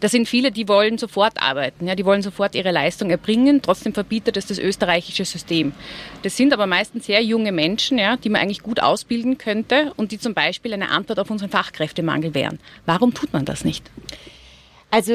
da 0.00 0.08
sind 0.08 0.28
viele, 0.28 0.52
die 0.52 0.68
wollen 0.68 0.98
sofort 0.98 1.42
arbeiten, 1.42 1.86
ja, 1.86 1.94
die 1.94 2.04
wollen 2.04 2.22
sofort 2.22 2.54
ihre 2.54 2.70
Leistung 2.70 3.10
erbringen, 3.10 3.62
trotzdem 3.62 3.94
verbietet 3.94 4.36
es 4.36 4.46
das 4.46 4.58
österreichische 4.58 5.24
System. 5.24 5.72
Das 6.22 6.36
sind 6.36 6.52
aber 6.52 6.66
meistens 6.66 7.06
sehr 7.06 7.22
junge 7.22 7.52
Menschen, 7.52 7.98
ja, 7.98 8.16
die 8.16 8.28
man 8.28 8.42
eigentlich 8.42 8.62
gut 8.62 8.80
ausbilden 8.80 9.38
könnte 9.38 9.92
und 9.96 10.12
die 10.12 10.18
zum 10.18 10.34
Beispiel 10.34 10.74
eine 10.74 10.90
Antwort 10.90 11.18
auf 11.18 11.30
unseren 11.30 11.50
Fachkräftemangel 11.50 12.34
wären. 12.34 12.58
Warum 12.86 13.14
tut 13.14 13.32
man 13.32 13.44
das 13.44 13.64
nicht? 13.64 13.90
Also 14.90 15.14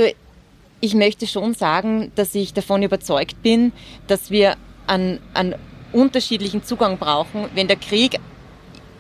ich 0.82 0.96
möchte 0.96 1.28
schon 1.28 1.54
sagen, 1.54 2.12
dass 2.16 2.36
ich 2.36 2.54
davon 2.54 2.84
überzeugt 2.84 3.42
bin, 3.42 3.72
dass 4.08 4.32
wir 4.32 4.58
an, 4.86 5.20
an 5.34 5.56
unterschiedlichen 5.94 6.64
Zugang 6.64 6.98
brauchen, 6.98 7.46
wenn 7.54 7.68
der 7.68 7.78
Krieg 7.78 8.20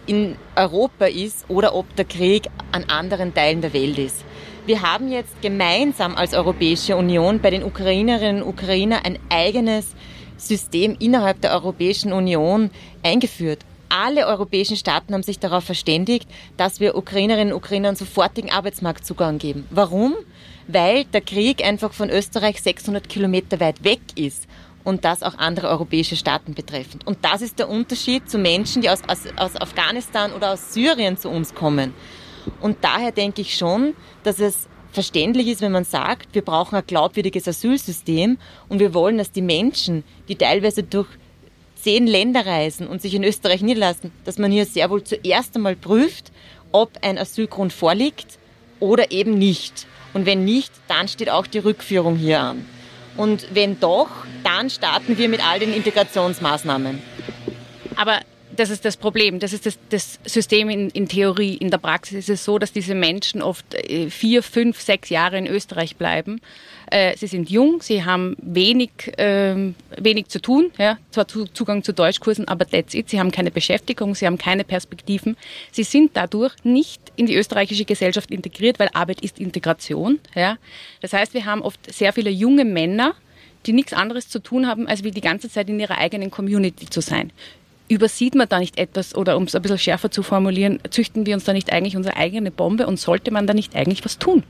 in 0.05 0.35
Europa 0.55 1.05
ist 1.05 1.45
oder 1.47 1.75
ob 1.75 1.95
der 1.95 2.05
Krieg 2.05 2.49
an 2.71 2.85
anderen 2.85 3.33
Teilen 3.33 3.61
der 3.61 3.73
Welt 3.73 3.97
ist. 3.97 4.23
Wir 4.65 4.81
haben 4.81 5.11
jetzt 5.11 5.41
gemeinsam 5.41 6.15
als 6.15 6.33
Europäische 6.33 6.95
Union 6.95 7.39
bei 7.39 7.49
den 7.49 7.63
Ukrainerinnen 7.63 8.43
und 8.43 8.49
Ukrainern 8.49 9.01
ein 9.03 9.19
eigenes 9.29 9.93
System 10.37 10.95
innerhalb 10.99 11.41
der 11.41 11.51
Europäischen 11.51 12.13
Union 12.13 12.69
eingeführt. 13.03 13.59
Alle 13.89 14.25
europäischen 14.25 14.75
Staaten 14.75 15.13
haben 15.13 15.23
sich 15.23 15.39
darauf 15.39 15.65
verständigt, 15.65 16.27
dass 16.57 16.79
wir 16.79 16.95
Ukrainerinnen 16.95 17.53
und 17.53 17.59
Ukrainern 17.59 17.95
sofortigen 17.95 18.51
Arbeitsmarktzugang 18.51 19.37
geben. 19.37 19.67
Warum? 19.69 20.15
Weil 20.67 21.05
der 21.05 21.21
Krieg 21.21 21.63
einfach 21.63 21.93
von 21.93 22.09
Österreich 22.09 22.61
600 22.61 23.07
Kilometer 23.07 23.59
weit 23.59 23.83
weg 23.83 23.99
ist 24.15 24.47
und 24.83 25.05
das 25.05 25.23
auch 25.23 25.37
andere 25.37 25.69
europäische 25.69 26.15
Staaten 26.15 26.53
betreffend. 26.53 27.05
Und 27.07 27.19
das 27.21 27.41
ist 27.41 27.59
der 27.59 27.69
Unterschied 27.69 28.29
zu 28.29 28.37
Menschen, 28.37 28.81
die 28.81 28.89
aus, 28.89 28.99
aus, 29.07 29.25
aus 29.37 29.55
Afghanistan 29.55 30.33
oder 30.33 30.53
aus 30.53 30.73
Syrien 30.73 31.17
zu 31.17 31.29
uns 31.29 31.53
kommen. 31.53 31.93
Und 32.59 32.77
daher 32.81 33.11
denke 33.11 33.41
ich 33.41 33.55
schon, 33.55 33.93
dass 34.23 34.39
es 34.39 34.67
verständlich 34.91 35.47
ist, 35.47 35.61
wenn 35.61 35.71
man 35.71 35.85
sagt, 35.85 36.33
wir 36.33 36.43
brauchen 36.43 36.75
ein 36.75 36.85
glaubwürdiges 36.85 37.47
Asylsystem 37.47 38.37
und 38.69 38.79
wir 38.79 38.93
wollen, 38.93 39.17
dass 39.17 39.31
die 39.31 39.41
Menschen, 39.41 40.03
die 40.27 40.35
teilweise 40.35 40.83
durch 40.83 41.07
zehn 41.75 42.07
Länder 42.07 42.45
reisen 42.45 42.87
und 42.87 43.01
sich 43.01 43.13
in 43.13 43.23
Österreich 43.23 43.61
niederlassen, 43.61 44.11
dass 44.23 44.37
man 44.37 44.51
hier 44.51 44.65
sehr 44.65 44.89
wohl 44.89 45.03
zuerst 45.03 45.55
einmal 45.55 45.75
prüft, 45.75 46.31
ob 46.71 46.91
ein 47.01 47.17
Asylgrund 47.17 47.73
vorliegt 47.73 48.39
oder 48.79 49.11
eben 49.11 49.37
nicht. 49.37 49.87
Und 50.13 50.25
wenn 50.25 50.45
nicht, 50.45 50.71
dann 50.87 51.07
steht 51.07 51.29
auch 51.29 51.47
die 51.47 51.59
Rückführung 51.59 52.15
hier 52.15 52.39
an. 52.41 52.65
Und 53.15 53.47
wenn 53.53 53.79
doch, 53.79 54.09
dann 54.43 54.69
starten 54.69 55.17
wir 55.17 55.29
mit 55.29 55.45
all 55.45 55.59
den 55.59 55.73
Integrationsmaßnahmen. 55.73 57.01
Aber 57.95 58.19
das 58.55 58.69
ist 58.69 58.85
das 58.85 58.97
Problem. 58.97 59.39
Das 59.39 59.53
ist 59.53 59.65
das, 59.65 59.77
das 59.89 60.19
System 60.25 60.69
in, 60.69 60.89
in, 60.89 61.07
Theorie. 61.07 61.55
In 61.55 61.71
der 61.71 61.77
Praxis 61.77 62.17
ist 62.17 62.29
es 62.29 62.45
so, 62.45 62.59
dass 62.59 62.71
diese 62.71 62.95
Menschen 62.95 63.41
oft 63.41 63.73
äh, 63.73 64.09
vier, 64.09 64.43
fünf, 64.43 64.81
sechs 64.81 65.09
Jahre 65.09 65.37
in 65.37 65.47
Österreich 65.47 65.95
bleiben. 65.95 66.41
Äh, 66.93 67.17
sie 67.17 67.25
sind 67.25 67.49
jung, 67.49 67.81
sie 67.81 68.05
haben 68.05 68.35
wenig, 68.39 68.91
ähm, 69.17 69.73
wenig 69.97 70.27
zu 70.27 70.39
tun, 70.39 70.69
ja, 70.77 70.99
zwar 71.09 71.27
Zugang 71.27 71.83
zu 71.83 71.91
Deutschkursen, 71.91 72.47
aber 72.47 72.67
that's 72.67 72.93
it. 72.93 73.09
Sie 73.09 73.19
haben 73.19 73.31
keine 73.31 73.49
Beschäftigung, 73.49 74.13
sie 74.13 74.27
haben 74.27 74.37
keine 74.37 74.63
Perspektiven. 74.63 75.35
Sie 75.71 75.81
sind 75.81 76.11
dadurch 76.13 76.53
nicht 76.63 77.01
in 77.15 77.25
die 77.25 77.35
österreichische 77.35 77.85
Gesellschaft 77.85 78.29
integriert, 78.29 78.77
weil 78.77 78.91
Arbeit 78.93 79.21
ist 79.21 79.39
Integration. 79.39 80.19
Ja. 80.35 80.59
Das 81.01 81.13
heißt, 81.13 81.33
wir 81.33 81.45
haben 81.45 81.63
oft 81.63 81.91
sehr 81.91 82.13
viele 82.13 82.29
junge 82.29 82.63
Männer, 82.63 83.15
die 83.65 83.73
nichts 83.73 83.93
anderes 83.93 84.29
zu 84.29 84.37
tun 84.37 84.67
haben, 84.67 84.87
als 84.87 85.03
wie 85.03 85.09
die 85.09 85.21
ganze 85.21 85.49
Zeit 85.49 85.69
in 85.69 85.79
ihrer 85.79 85.97
eigenen 85.97 86.29
Community 86.29 86.87
zu 86.87 87.01
sein 87.01 87.31
übersieht 87.89 88.33
man 88.33 88.47
da 88.47 88.59
nicht 88.59 88.79
etwas 88.79 89.13
oder 89.13 89.35
um 89.35 89.43
es 89.43 89.53
ein 89.53 89.61
bisschen 89.61 89.77
schärfer 89.77 90.09
zu 90.09 90.23
formulieren, 90.23 90.79
züchten 90.89 91.25
wir 91.25 91.35
uns 91.35 91.43
da 91.43 91.53
nicht 91.53 91.71
eigentlich 91.71 91.97
unsere 91.97 92.15
eigene 92.15 92.49
Bombe 92.49 92.87
und 92.87 92.99
sollte 92.99 93.29
man 93.29 93.45
da 93.45 93.53
nicht 93.53 93.75
eigentlich 93.75 94.03
was 94.05 94.17
tun? 94.17 94.43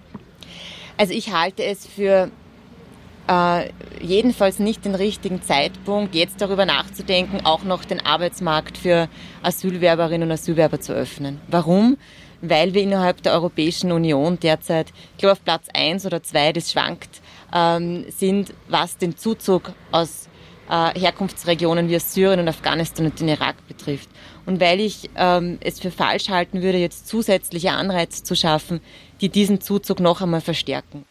Also 0.97 1.13
ich 1.13 1.33
halte 1.33 1.63
es 1.63 1.87
für 1.87 2.29
äh, 3.27 3.69
jedenfalls 4.01 4.59
nicht 4.59 4.85
den 4.85 4.95
richtigen 4.95 5.41
Zeitpunkt, 5.41 6.15
jetzt 6.15 6.41
darüber 6.41 6.65
nachzudenken, 6.65 7.45
auch 7.45 7.63
noch 7.63 7.85
den 7.85 8.05
Arbeitsmarkt 8.05 8.77
für 8.77 9.07
Asylwerberinnen 9.41 10.29
und 10.29 10.33
Asylwerber 10.33 10.79
zu 10.79 10.93
öffnen. 10.93 11.39
Warum? 11.47 11.97
Weil 12.41 12.73
wir 12.73 12.81
innerhalb 12.81 13.23
der 13.23 13.33
Europäischen 13.33 13.91
Union 13.91 14.39
derzeit, 14.39 14.91
ich 15.13 15.17
glaube 15.17 15.33
auf 15.33 15.43
Platz 15.43 15.67
eins 15.73 16.05
oder 16.05 16.21
zwei, 16.21 16.51
das 16.51 16.71
schwankt, 16.71 17.21
ähm, 17.53 18.05
sind, 18.09 18.53
was 18.67 18.97
den 18.97 19.15
Zuzug 19.15 19.71
aus 19.91 20.27
äh, 20.69 20.99
Herkunftsregionen 20.99 21.89
wie 21.89 21.99
Syrien 21.99 22.41
und 22.41 22.49
Afghanistan 22.49 23.05
und 23.05 23.19
den 23.19 23.29
Irak 23.29 23.55
betrifft. 23.67 24.09
Und 24.45 24.59
weil 24.59 24.79
ich 24.79 25.09
ähm, 25.15 25.57
es 25.61 25.79
für 25.79 25.91
falsch 25.91 26.29
halten 26.29 26.61
würde, 26.61 26.77
jetzt 26.77 27.07
zusätzliche 27.07 27.71
Anreize 27.71 28.23
zu 28.23 28.35
schaffen, 28.35 28.81
die 29.21 29.29
diesen 29.29 29.61
Zuzug 29.61 29.99
noch 29.99 30.21
einmal 30.21 30.41
verstärken. 30.41 31.05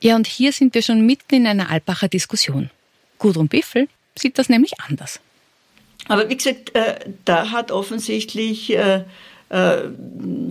Ja, 0.00 0.16
und 0.16 0.26
hier 0.26 0.52
sind 0.52 0.74
wir 0.74 0.82
schon 0.82 1.06
mitten 1.06 1.34
in 1.34 1.46
einer 1.46 1.70
Alpacher 1.70 2.08
Diskussion. 2.08 2.70
Gudrun 3.18 3.48
Biffel 3.48 3.88
sieht 4.16 4.38
das 4.38 4.48
nämlich 4.48 4.72
anders. 4.86 5.20
Aber 6.08 6.28
wie 6.28 6.36
gesagt, 6.36 6.74
äh, 6.74 7.10
da 7.24 7.50
hat 7.50 7.72
offensichtlich 7.72 8.74
äh, 8.76 9.04
äh, 9.48 9.82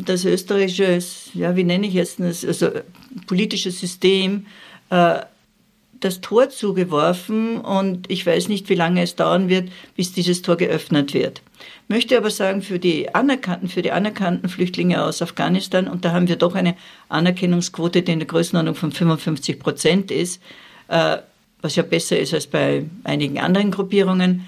das 0.05 0.25
österreichische, 0.25 0.99
ja, 1.33 1.55
wie 1.55 1.63
nenne 1.63 1.87
ich 1.87 1.93
jetzt 1.93 2.19
das, 2.19 2.43
also 2.43 2.71
politische 3.27 3.71
System 3.71 4.47
äh, 4.89 5.19
das 5.99 6.21
Tor 6.21 6.49
zugeworfen 6.49 7.59
und 7.59 8.09
ich 8.09 8.25
weiß 8.25 8.49
nicht, 8.49 8.69
wie 8.69 8.75
lange 8.75 9.01
es 9.01 9.15
dauern 9.15 9.49
wird, 9.49 9.69
bis 9.95 10.11
dieses 10.11 10.41
Tor 10.41 10.57
geöffnet 10.57 11.13
wird. 11.13 11.41
Möchte 11.87 12.17
aber 12.17 12.29
sagen, 12.29 12.61
für 12.61 12.79
die 12.79 13.13
anerkannten, 13.13 13.69
für 13.69 13.81
die 13.81 13.91
anerkannten 13.91 14.49
Flüchtlinge 14.49 15.03
aus 15.03 15.21
Afghanistan, 15.21 15.87
und 15.87 16.05
da 16.05 16.11
haben 16.11 16.27
wir 16.27 16.35
doch 16.35 16.55
eine 16.55 16.75
Anerkennungsquote, 17.09 18.01
die 18.01 18.11
in 18.11 18.19
der 18.19 18.27
Größenordnung 18.27 18.75
von 18.75 18.91
55 18.91 19.59
Prozent 19.59 20.11
ist, 20.11 20.41
äh, 20.87 21.17
was 21.61 21.75
ja 21.75 21.83
besser 21.83 22.19
ist 22.19 22.33
als 22.33 22.47
bei 22.47 22.85
einigen 23.03 23.39
anderen 23.39 23.71
Gruppierungen. 23.71 24.47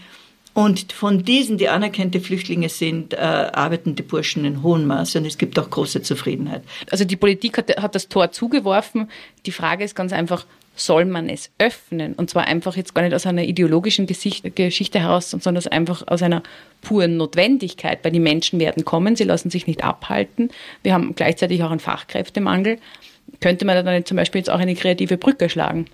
Und 0.53 0.91
von 0.91 1.23
diesen, 1.23 1.57
die 1.57 1.69
anerkannte 1.69 2.19
Flüchtlinge 2.19 2.69
sind, 2.69 3.13
äh, 3.13 3.17
arbeiten 3.17 3.95
die 3.95 4.03
Burschen 4.03 4.45
in 4.45 4.63
hohem 4.63 4.87
Maße 4.87 5.19
und 5.19 5.25
es 5.25 5.37
gibt 5.37 5.57
auch 5.57 5.69
große 5.69 6.01
Zufriedenheit. 6.01 6.63
Also 6.91 7.05
die 7.05 7.15
Politik 7.15 7.57
hat, 7.57 7.81
hat 7.81 7.95
das 7.95 8.09
Tor 8.09 8.31
zugeworfen. 8.31 9.09
Die 9.45 9.51
Frage 9.51 9.83
ist 9.83 9.95
ganz 9.95 10.11
einfach, 10.11 10.45
soll 10.79 11.05
man 11.05 11.29
es 11.29 11.51
öffnen. 11.57 12.13
Und 12.13 12.29
zwar 12.29 12.45
einfach 12.45 12.75
jetzt 12.75 12.95
gar 12.95 13.01
nicht 13.03 13.13
aus 13.13 13.25
einer 13.25 13.43
ideologischen 13.43 14.07
Geschichte 14.07 15.00
heraus, 15.00 15.31
sondern 15.31 15.65
einfach 15.67 16.07
aus 16.07 16.24
einer 16.24 16.43
puren 16.81 17.17
Notwendigkeit, 17.17 18.00
weil 18.03 18.12
die 18.12 18.19
Menschen 18.19 18.59
werden 18.59 18.86
kommen, 18.86 19.15
sie 19.15 19.24
lassen 19.24 19.50
sich 19.50 19.67
nicht 19.67 19.83
abhalten. 19.83 20.50
Wir 20.83 20.93
haben 20.93 21.15
gleichzeitig 21.15 21.63
auch 21.63 21.71
einen 21.71 21.79
Fachkräftemangel. 21.79 22.77
Könnte 23.41 23.65
man 23.65 23.86
da 23.86 23.91
nicht 23.91 24.07
zum 24.07 24.17
Beispiel 24.17 24.39
jetzt 24.39 24.50
auch 24.50 24.59
eine 24.59 24.75
kreative 24.75 25.17
Brücke 25.17 25.50
schlagen? 25.50 25.86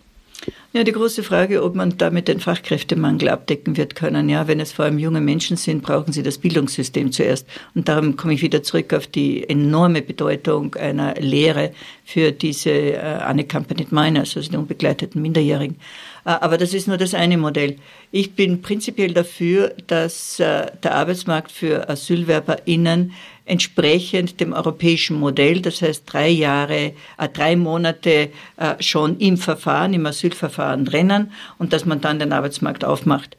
Ja, 0.73 0.83
die 0.83 0.91
große 0.91 1.23
Frage, 1.23 1.63
ob 1.63 1.73
man 1.73 1.97
damit 1.97 2.27
den 2.27 2.41
Fachkräftemangel 2.41 3.29
abdecken 3.29 3.77
wird 3.77 3.95
können. 3.95 4.27
Ja, 4.27 4.47
wenn 4.47 4.59
es 4.59 4.73
vor 4.73 4.83
allem 4.85 4.99
junge 4.99 5.21
Menschen 5.21 5.55
sind, 5.55 5.81
brauchen 5.81 6.11
sie 6.11 6.21
das 6.21 6.37
Bildungssystem 6.37 7.13
zuerst. 7.13 7.47
Und 7.75 7.87
darum 7.87 8.17
komme 8.17 8.33
ich 8.33 8.41
wieder 8.41 8.61
zurück 8.61 8.93
auf 8.93 9.07
die 9.07 9.49
enorme 9.49 10.01
Bedeutung 10.01 10.75
einer 10.75 11.15
Lehre 11.15 11.71
für 12.03 12.33
diese 12.33 12.71
uh, 12.71 13.31
unaccompanied 13.31 13.93
minors, 13.93 14.35
also 14.35 14.51
die 14.51 14.57
unbegleiteten 14.57 15.21
Minderjährigen. 15.21 15.77
Aber 16.25 16.57
das 16.57 16.73
ist 16.73 16.87
nur 16.87 16.97
das 16.97 17.13
eine 17.13 17.37
Modell. 17.37 17.77
Ich 18.11 18.33
bin 18.33 18.61
prinzipiell 18.61 19.13
dafür, 19.13 19.75
dass 19.87 20.37
der 20.37 20.95
Arbeitsmarkt 20.95 21.51
für 21.51 21.87
AsylwerberInnen 21.87 23.13
entsprechend 23.45 24.39
dem 24.39 24.53
europäischen 24.53 25.19
Modell, 25.19 25.61
das 25.61 25.81
heißt 25.81 26.03
drei 26.07 26.29
Jahre, 26.29 26.93
äh, 27.17 27.29
drei 27.31 27.55
Monate 27.55 28.29
äh, 28.57 28.75
schon 28.81 29.19
im 29.19 29.37
Verfahren, 29.37 29.93
im 29.93 30.05
Asylverfahren 30.05 30.83
drinnen 30.83 31.31
und 31.59 31.71
dass 31.71 31.85
man 31.85 32.01
dann 32.01 32.19
den 32.19 32.33
Arbeitsmarkt 32.33 32.83
aufmacht. 32.83 33.37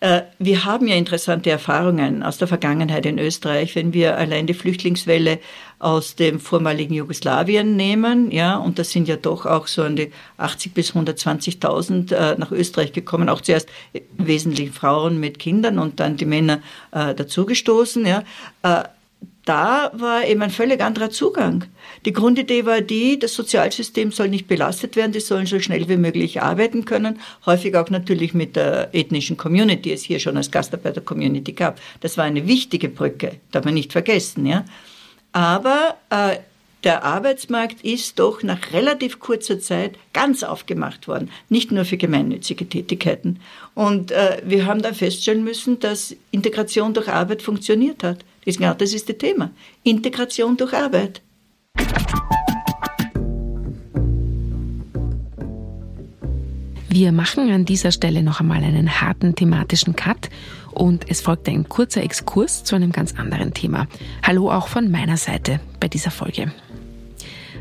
Äh, 0.00 0.22
wir 0.38 0.64
haben 0.64 0.88
ja 0.88 0.96
interessante 0.96 1.50
Erfahrungen 1.50 2.22
aus 2.22 2.38
der 2.38 2.48
Vergangenheit 2.48 3.04
in 3.04 3.18
Österreich, 3.18 3.76
wenn 3.76 3.92
wir 3.92 4.16
allein 4.16 4.46
die 4.46 4.54
Flüchtlingswelle 4.54 5.38
aus 5.78 6.14
dem 6.14 6.40
vormaligen 6.40 6.94
Jugoslawien 6.94 7.76
nehmen, 7.76 8.30
ja, 8.30 8.56
und 8.56 8.78
das 8.78 8.90
sind 8.90 9.08
ja 9.08 9.16
doch 9.16 9.44
auch 9.44 9.66
so 9.66 9.82
an 9.82 9.96
die 9.96 10.10
80 10.38 10.72
bis 10.72 10.92
120.000 10.92 12.14
äh, 12.14 12.38
nach 12.38 12.50
Österreich 12.50 12.92
gekommen, 12.92 13.28
auch 13.28 13.42
zuerst 13.42 13.68
wesentlich 14.16 14.70
Frauen 14.70 15.20
mit 15.20 15.38
Kindern 15.38 15.78
und 15.78 16.00
dann 16.00 16.16
die 16.16 16.26
Männer 16.26 16.60
äh, 16.92 17.14
dazugestoßen, 17.14 18.06
ja. 18.06 18.24
Da 19.44 19.90
war 19.94 20.26
eben 20.26 20.42
ein 20.42 20.50
völlig 20.50 20.80
anderer 20.82 21.10
Zugang. 21.10 21.64
Die 22.04 22.12
Grundidee 22.12 22.66
war 22.66 22.82
die, 22.82 23.18
das 23.18 23.34
Sozialsystem 23.34 24.12
soll 24.12 24.28
nicht 24.28 24.48
belastet 24.48 24.96
werden, 24.96 25.12
die 25.12 25.20
sollen 25.20 25.46
so 25.46 25.58
schnell 25.60 25.88
wie 25.88 25.96
möglich 25.96 26.42
arbeiten 26.42 26.84
können, 26.84 27.18
häufig 27.46 27.74
auch 27.76 27.88
natürlich 27.88 28.34
mit 28.34 28.54
der 28.54 28.94
ethnischen 28.94 29.36
Community, 29.36 29.82
die 29.82 29.92
es 29.92 30.02
hier 30.02 30.20
schon 30.20 30.36
als 30.36 30.50
Gastarbeiter-Community 30.50 31.52
gab. 31.52 31.80
Das 32.00 32.18
war 32.18 32.24
eine 32.24 32.46
wichtige 32.46 32.88
Brücke, 32.88 33.36
darf 33.50 33.64
man 33.64 33.74
nicht 33.74 33.92
vergessen. 33.92 34.44
Ja? 34.44 34.64
Aber 35.32 35.96
äh, 36.10 36.36
der 36.84 37.04
Arbeitsmarkt 37.04 37.82
ist 37.82 38.18
doch 38.18 38.42
nach 38.42 38.72
relativ 38.72 39.20
kurzer 39.20 39.60
Zeit 39.60 39.96
ganz 40.14 40.42
aufgemacht 40.42 41.08
worden, 41.08 41.30
nicht 41.48 41.72
nur 41.72 41.84
für 41.84 41.98
gemeinnützige 41.98 42.68
Tätigkeiten. 42.68 43.40
Und 43.74 44.12
äh, 44.12 44.40
wir 44.44 44.66
haben 44.66 44.80
dann 44.80 44.94
feststellen 44.94 45.44
müssen, 45.44 45.78
dass 45.80 46.16
Integration 46.30 46.94
durch 46.94 47.08
Arbeit 47.08 47.42
funktioniert 47.42 48.02
hat. 48.02 48.18
Genau 48.44 48.74
das 48.74 48.92
ist 48.92 49.08
das 49.08 49.18
Thema. 49.18 49.50
Integration 49.82 50.56
durch 50.56 50.72
Arbeit. 50.72 51.22
Wir 56.92 57.12
machen 57.12 57.50
an 57.50 57.64
dieser 57.64 57.92
Stelle 57.92 58.22
noch 58.22 58.40
einmal 58.40 58.64
einen 58.64 59.00
harten 59.00 59.36
thematischen 59.36 59.94
Cut 59.94 60.28
und 60.72 61.08
es 61.08 61.20
folgt 61.20 61.48
ein 61.48 61.68
kurzer 61.68 62.02
Exkurs 62.02 62.64
zu 62.64 62.74
einem 62.74 62.90
ganz 62.90 63.14
anderen 63.14 63.54
Thema. 63.54 63.86
Hallo 64.24 64.50
auch 64.50 64.66
von 64.66 64.90
meiner 64.90 65.16
Seite 65.16 65.60
bei 65.78 65.86
dieser 65.86 66.10
Folge. 66.10 66.52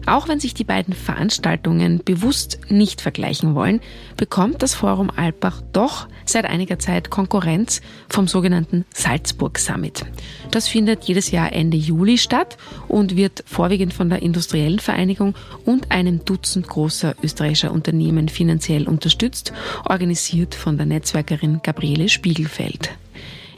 Auch 0.06 0.28
wenn 0.28 0.40
sich 0.40 0.54
die 0.54 0.64
beiden 0.64 0.94
Veranstaltungen 0.94 2.02
bewusst 2.04 2.60
nicht 2.70 3.02
vergleichen 3.02 3.56
wollen, 3.56 3.82
bekommt 4.18 4.62
das 4.62 4.74
Forum 4.74 5.12
Alpbach 5.16 5.62
doch 5.74 6.08
seit 6.26 6.46
einiger 6.46 6.80
Zeit 6.80 7.10
Konkurrenz 7.10 7.82
vom 8.10 8.28
sogenannten 8.28 8.86
Salzburg 8.94 9.58
Summit. 9.60 10.06
Das 10.52 10.68
findet 10.68 11.04
jedes 11.06 11.32
Jahr 11.32 11.54
Ende 11.54 11.78
Juli 11.78 12.18
statt 12.18 12.58
und 12.88 13.16
wird 13.16 13.44
vorwiegend 13.46 13.94
von 13.94 14.10
der 14.10 14.22
Industriellen 14.22 14.80
Vereinigung 14.80 15.36
und 15.66 15.92
einem 15.92 16.26
Dutzend 16.26 16.68
großer 16.68 17.16
österreichischer 17.24 17.72
Unternehmen 17.72 18.30
finanziell 18.30 18.88
unterstützt, 18.88 19.54
organisiert 19.86 20.56
von 20.56 20.78
der 20.78 20.86
Netzwerkerin 20.86 21.62
Gabriele 21.64 22.10
Spiegelfeld. 22.10 22.92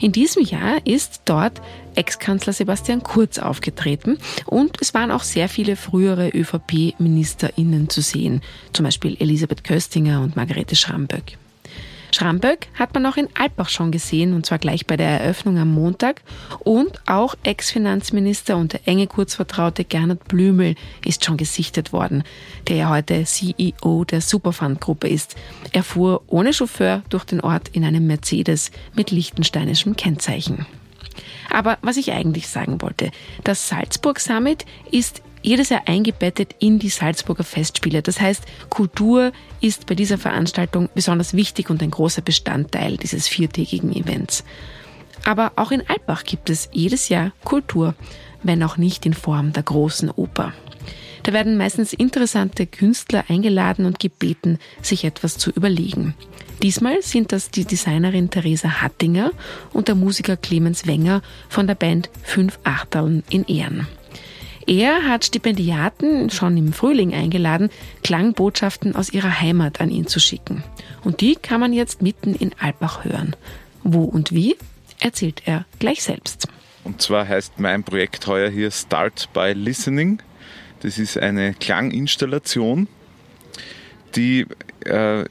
In 0.02 0.10
diesem 0.10 0.42
Jahr 0.42 0.84
ist 0.84 1.22
dort 1.26 1.62
Ex-Kanzler 1.94 2.52
Sebastian 2.52 3.04
Kurz 3.04 3.38
aufgetreten 3.38 4.18
und 4.46 4.78
es 4.80 4.94
waren 4.94 5.12
auch 5.12 5.22
sehr 5.22 5.48
viele 5.48 5.76
frühere 5.76 6.28
ÖVP-MinisterInnen 6.30 7.88
zu 7.88 8.00
sehen, 8.00 8.42
zum 8.72 8.82
Beispiel 8.82 9.16
Elisabeth 9.20 9.62
Köstinger 9.62 10.20
und 10.20 10.34
Margarete 10.34 10.74
Schramböck. 10.74 11.38
Schramböck 12.14 12.68
hat 12.78 12.94
man 12.94 13.06
auch 13.06 13.16
in 13.16 13.28
Alpbach 13.34 13.68
schon 13.68 13.90
gesehen, 13.90 14.34
und 14.34 14.46
zwar 14.46 14.58
gleich 14.58 14.86
bei 14.86 14.96
der 14.96 15.20
Eröffnung 15.20 15.58
am 15.58 15.72
Montag. 15.72 16.22
Und 16.60 17.00
auch 17.06 17.34
Ex-Finanzminister 17.42 18.56
und 18.56 18.74
der 18.74 18.86
enge 18.86 19.06
Kurzvertraute 19.06 19.84
Gernot 19.84 20.28
Blümel 20.28 20.74
ist 21.04 21.24
schon 21.24 21.36
gesichtet 21.36 21.92
worden, 21.92 22.22
der 22.68 22.76
ja 22.76 22.90
heute 22.90 23.24
CEO 23.24 24.04
der 24.04 24.20
Superfund-Gruppe 24.20 25.08
ist. 25.08 25.36
Er 25.72 25.82
fuhr 25.82 26.22
ohne 26.26 26.52
Chauffeur 26.52 27.02
durch 27.08 27.24
den 27.24 27.40
Ort 27.40 27.68
in 27.68 27.84
einem 27.84 28.06
Mercedes 28.06 28.70
mit 28.94 29.10
lichtensteinischem 29.10 29.96
Kennzeichen. 29.96 30.66
Aber 31.50 31.78
was 31.82 31.96
ich 31.96 32.12
eigentlich 32.12 32.48
sagen 32.48 32.80
wollte, 32.80 33.10
das 33.44 33.68
Salzburg 33.68 34.20
Summit 34.20 34.64
ist 34.90 35.22
jedes 35.42 35.68
Jahr 35.68 35.82
eingebettet 35.86 36.54
in 36.58 36.78
die 36.78 36.88
Salzburger 36.88 37.44
Festspiele. 37.44 38.02
Das 38.02 38.20
heißt, 38.20 38.44
Kultur 38.70 39.32
ist 39.60 39.86
bei 39.86 39.94
dieser 39.94 40.18
Veranstaltung 40.18 40.88
besonders 40.94 41.34
wichtig 41.34 41.70
und 41.70 41.82
ein 41.82 41.90
großer 41.90 42.22
Bestandteil 42.22 42.96
dieses 42.96 43.28
viertägigen 43.28 43.94
Events. 43.94 44.44
Aber 45.24 45.52
auch 45.56 45.70
in 45.70 45.88
Alpbach 45.88 46.24
gibt 46.24 46.50
es 46.50 46.68
jedes 46.72 47.08
Jahr 47.08 47.32
Kultur, 47.44 47.94
wenn 48.42 48.62
auch 48.62 48.76
nicht 48.76 49.06
in 49.06 49.14
Form 49.14 49.52
der 49.52 49.62
großen 49.62 50.10
Oper. 50.10 50.52
Da 51.22 51.32
werden 51.32 51.56
meistens 51.56 51.92
interessante 51.92 52.66
Künstler 52.66 53.24
eingeladen 53.28 53.86
und 53.86 54.00
gebeten, 54.00 54.58
sich 54.80 55.04
etwas 55.04 55.38
zu 55.38 55.50
überlegen. 55.50 56.14
Diesmal 56.62 57.02
sind 57.02 57.32
das 57.32 57.50
die 57.50 57.64
Designerin 57.64 58.30
Theresa 58.30 58.82
Hattinger 58.82 59.30
und 59.72 59.88
der 59.88 59.94
Musiker 59.94 60.36
Clemens 60.36 60.86
Wenger 60.86 61.22
von 61.48 61.66
der 61.66 61.74
Band 61.74 62.10
Fünf 62.22 62.58
Achteln 62.64 63.22
in 63.30 63.44
Ehren. 63.44 63.86
Er 64.66 65.08
hat 65.08 65.24
Stipendiaten 65.24 66.30
schon 66.30 66.56
im 66.56 66.72
Frühling 66.72 67.14
eingeladen, 67.14 67.70
Klangbotschaften 68.02 68.94
aus 68.94 69.12
ihrer 69.12 69.40
Heimat 69.40 69.80
an 69.80 69.90
ihn 69.90 70.06
zu 70.06 70.20
schicken. 70.20 70.62
Und 71.04 71.20
die 71.20 71.36
kann 71.36 71.60
man 71.60 71.72
jetzt 71.72 72.02
mitten 72.02 72.34
in 72.34 72.52
Alpbach 72.58 73.04
hören. 73.04 73.34
Wo 73.82 74.04
und 74.04 74.32
wie, 74.32 74.56
erzählt 75.00 75.42
er 75.46 75.64
gleich 75.78 76.02
selbst. 76.02 76.46
Und 76.84 77.02
zwar 77.02 77.28
heißt 77.28 77.58
mein 77.58 77.84
Projekt 77.84 78.26
heuer 78.26 78.50
hier 78.50 78.70
Start 78.70 79.28
by 79.32 79.52
Listening. 79.52 80.20
Das 80.80 80.98
ist 80.98 81.16
eine 81.16 81.54
Klanginstallation, 81.54 82.88
die 84.16 84.46
äh, 84.84 85.24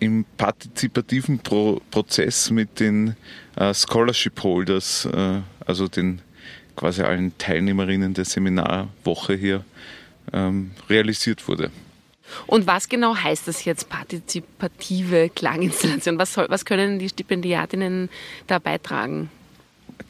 im 0.00 0.24
partizipativen 0.36 1.38
Pro 1.38 1.80
Prozess 1.90 2.50
mit 2.50 2.80
den 2.80 3.16
äh, 3.56 3.72
Scholarship 3.72 4.42
Holders, 4.42 5.06
äh, 5.06 5.40
also 5.64 5.88
den 5.88 6.20
quasi 6.76 7.02
allen 7.02 7.36
Teilnehmerinnen 7.38 8.14
der 8.14 8.24
Seminarwoche 8.24 9.34
hier 9.34 9.64
ähm, 10.32 10.72
realisiert 10.88 11.48
wurde. 11.48 11.70
Und 12.46 12.66
was 12.66 12.88
genau 12.88 13.16
heißt 13.16 13.48
das 13.48 13.64
jetzt 13.64 13.88
partizipative 13.88 15.30
Klanginstallation? 15.30 16.18
Was, 16.18 16.32
soll, 16.32 16.46
was 16.48 16.64
können 16.64 16.98
die 16.98 17.08
Stipendiatinnen 17.08 18.08
da 18.46 18.58
beitragen? 18.58 19.30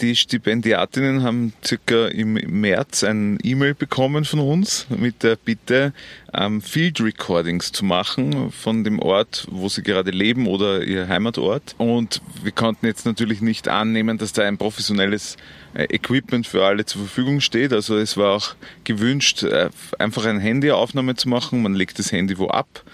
Die 0.01 0.15
Stipendiatinnen 0.15 1.23
haben 1.23 1.53
circa 1.65 2.09
im 2.09 2.35
März 2.35 3.03
ein 3.03 3.39
E-Mail 3.43 3.75
bekommen 3.75 4.25
von 4.25 4.41
uns 4.41 4.87
mit 4.91 5.23
der 5.23 5.37
Bitte, 5.37 5.95
ähm, 6.35 6.61
Field 6.61 7.01
Recordings 7.01 7.73
zu 7.73 7.85
machen 7.85 8.51
von 8.53 8.85
dem 8.85 8.99
Ort, 8.99 9.47
wo 9.51 9.69
sie 9.69 9.83
gerade 9.83 10.11
leben 10.11 10.47
oder 10.47 10.83
ihr 10.83 11.09
Heimatort. 11.09 11.75
Und 11.79 12.21
wir 12.43 12.53
konnten 12.53 12.85
jetzt 12.85 13.07
natürlich 13.07 13.41
nicht 13.41 13.69
annehmen, 13.69 14.19
dass 14.19 14.35
da 14.35 14.43
ein 14.43 14.59
professionelles 14.59 15.37
äh, 15.73 15.85
Equipment 15.85 16.47
für 16.47 16.65
alle 16.65 16.85
zur 16.85 17.03
Verfügung 17.03 17.41
steht. 17.41 17.73
Also 17.73 17.97
es 17.97 18.17
war 18.17 18.33
auch 18.33 18.55
gewünscht, 18.85 19.45
äh, 19.45 19.71
einfach 19.99 20.27
eine 20.27 20.41
Handyaufnahme 20.41 21.15
zu 21.15 21.29
machen. 21.29 21.63
Man 21.63 21.75
legt 21.75 21.99
das 21.99 22.13
Handy 22.13 22.37
wo 22.39 22.49
ab 22.49 22.85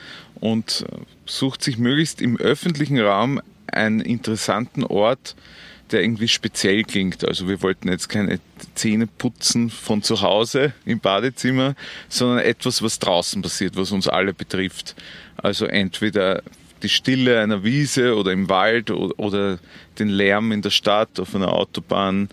und 0.41 0.85
äh, 0.89 0.97
sucht 1.27 1.63
sich 1.65 1.79
möglichst 1.79 2.21
im 2.21 2.37
öffentlichen 2.37 3.01
Raum 3.01 3.41
einen 3.67 4.01
interessanten 4.01 4.85
Ort, 4.85 5.35
der 5.91 6.03
irgendwie 6.03 6.29
speziell 6.29 6.85
klingt. 6.85 7.27
Also 7.27 7.49
wir 7.49 7.63
wollten 7.63 7.89
jetzt 7.89 8.09
keine 8.09 8.41
Zähne 8.75 9.07
putzen 9.07 9.71
von 9.71 10.03
zu 10.03 10.23
Hause 10.23 10.73
im 10.85 11.01
Badezimmer, 11.01 11.75
sondern 12.09 12.39
etwas, 12.39 12.83
was 12.83 12.99
draußen 12.99 13.43
passiert, 13.43 13.77
was 13.77 13.93
uns 13.93 14.09
alle 14.09 14.33
betrifft. 14.33 14.95
Also 15.37 15.67
entweder 15.67 16.43
die 16.83 16.89
Stille 16.89 17.41
einer 17.41 17.65
Wiese 17.65 18.17
oder 18.17 18.33
im 18.33 18.49
Wald 18.49 18.91
oder, 18.91 19.59
den 19.99 20.09
Lärm 20.09 20.53
in 20.53 20.63
der 20.63 20.71
Stadt 20.71 21.21
auf 21.21 21.35
einer 21.35 21.53
Autobahn, 21.53 22.29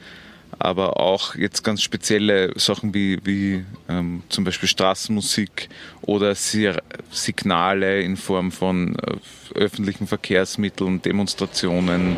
aber 0.57 0.99
auch 0.99 1.35
jetzt 1.35 1.63
ganz 1.63 1.81
spezielle 1.81 2.57
Sachen 2.57 2.93
wie, 2.93 3.19
wie 3.25 3.65
ähm, 3.87 4.23
zum 4.29 4.45
Beispiel 4.45 4.69
Straßenmusik 4.69 5.69
oder 6.01 6.35
Signale 6.35 8.01
in 8.01 8.17
Form 8.17 8.51
von 8.51 8.95
äh, 8.95 9.15
öffentlichen 9.55 10.07
Verkehrsmitteln, 10.07 11.01
Demonstrationen. 11.01 12.17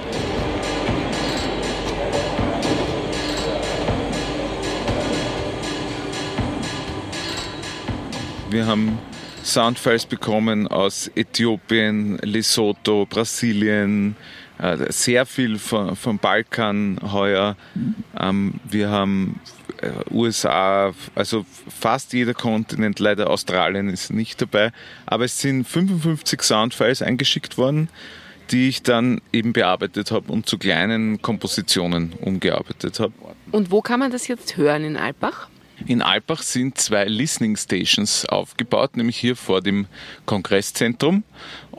Wir 8.52 8.68
haben 8.68 9.00
Soundfiles 9.46 10.06
bekommen 10.06 10.68
aus 10.68 11.10
Äthiopien, 11.16 12.18
Lesotho, 12.18 13.06
Brasilien, 13.06 14.18
äh, 14.58 14.92
sehr 14.92 15.26
viel 15.26 15.58
vom, 15.58 16.18
Balkan 16.20 17.00
heuer. 17.14 17.56
Ähm, 18.20 18.56
wir 18.70 18.90
haben 18.90 19.40
USA, 20.12 20.94
also 21.16 21.46
fast 21.70 22.12
jeder 22.12 22.34
Kontinent, 22.34 23.00
leider 23.00 23.30
Australien 23.30 23.88
ist 23.88 24.12
nicht 24.12 24.42
dabei. 24.42 24.74
Aber 25.06 25.24
es 25.24 25.40
sind 25.40 25.66
55 25.66 26.42
Soundfiles 26.42 27.02
eingeschickt 27.02 27.58
worden, 27.58 27.88
die 28.52 28.68
ich 28.68 28.84
dann 28.84 29.22
eben 29.32 29.54
bearbeitet 29.54 30.12
habe 30.12 30.30
und 30.30 30.46
zu 30.46 30.58
kleinen 30.58 31.22
Kompositionen 31.22 32.12
umgearbeitet 32.20 33.00
habe. 33.00 33.14
Und 33.54 33.72
wo 33.72 33.82
kann 33.82 34.02
man 34.02 34.12
das 34.12 34.28
jetzt 34.28 34.58
hören 34.58 34.84
in 34.84 34.98
Alpbach? 34.98 35.48
In 35.88 36.02
Alpbach 36.02 36.42
sind 36.42 36.78
zwei 36.78 37.06
Listening 37.06 37.56
Stations 37.58 38.26
aufgebaut, 38.26 38.98
nämlich 38.98 39.18
hier 39.18 39.36
vor 39.36 39.62
dem 39.62 39.88
Kongresszentrum 40.26 41.24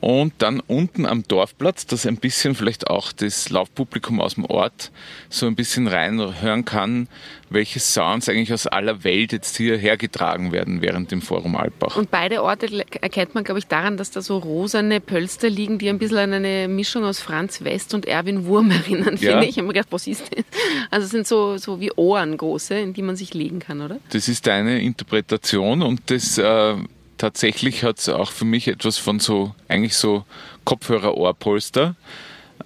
und 0.03 0.33
dann 0.39 0.59
unten 0.59 1.07
am 1.07 1.23
Dorfplatz, 1.23 1.87
dass 1.87 2.07
ein 2.07 2.17
bisschen 2.17 2.57
vielleicht 2.57 2.89
auch 2.89 3.13
das 3.13 3.51
Laufpublikum 3.51 4.21
aus 4.21 4.35
dem 4.35 4.45
Ort 4.47 4.91
so 5.29 5.47
ein 5.47 5.55
bisschen 5.55 5.87
reinhören 5.87 6.65
kann, 6.65 7.07
welche 7.51 7.79
Sounds 7.79 8.29
eigentlich 8.29 8.53
aus 8.53 8.67
aller 8.67 9.05
Welt 9.05 9.31
jetzt 9.31 9.57
hier 9.57 9.77
hergetragen 9.77 10.51
werden 10.51 10.83
während 10.83 11.13
dem 11.13 11.23
Forum 11.23 11.55
Alpbach. 11.55 11.97
Und 11.97 12.11
beide 12.11 12.43
Orte 12.43 12.85
erkennt 13.01 13.37
man, 13.37 13.45
glaube 13.45 13.61
ich, 13.61 13.69
daran, 13.69 13.97
dass 13.97 14.11
da 14.11 14.23
so 14.23 14.39
rosane 14.39 15.01
Pölster 15.01 15.49
liegen, 15.49 15.79
die 15.79 15.89
ein 15.89 15.99
bisschen 15.99 16.19
an 16.19 16.33
eine 16.33 16.67
Mischung 16.67 17.05
aus 17.05 17.21
Franz 17.21 17.63
West 17.63 17.95
und 17.95 18.07
Erwin 18.07 18.45
Wurm 18.47 18.71
erinnern, 18.73 19.19
finde 19.19 19.25
ja. 19.25 19.43
ich. 19.43 19.51
Ich 19.51 19.57
habe 19.59 19.69
mir 19.69 19.75
gedacht, 19.75 19.93
was 19.93 20.09
ist 20.09 20.25
das? 20.35 20.45
Also 20.91 21.05
es 21.05 21.11
sind 21.13 21.29
so, 21.29 21.59
so 21.59 21.79
wie 21.79 21.93
Ohren 21.93 22.37
große, 22.37 22.75
in 22.75 22.93
die 22.93 23.03
man 23.03 23.15
sich 23.15 23.35
legen 23.35 23.61
kann, 23.61 23.81
oder? 23.81 23.92
Das 24.11 24.29
ist 24.29 24.47
deine 24.47 24.81
Interpretation 24.81 25.83
und 25.83 26.01
das 26.07 26.39
äh, 26.39 26.75
tatsächlich 27.19 27.85
hat 27.85 27.99
es 27.99 28.09
auch 28.09 28.33
für 28.33 28.45
mich 28.45 28.69
etwas 28.69 28.99
von 28.99 29.21
so, 29.21 29.55
eigentlich 29.69 29.95
so 29.95 30.25
Kopfhörer-Ohrpolster. 30.65 31.95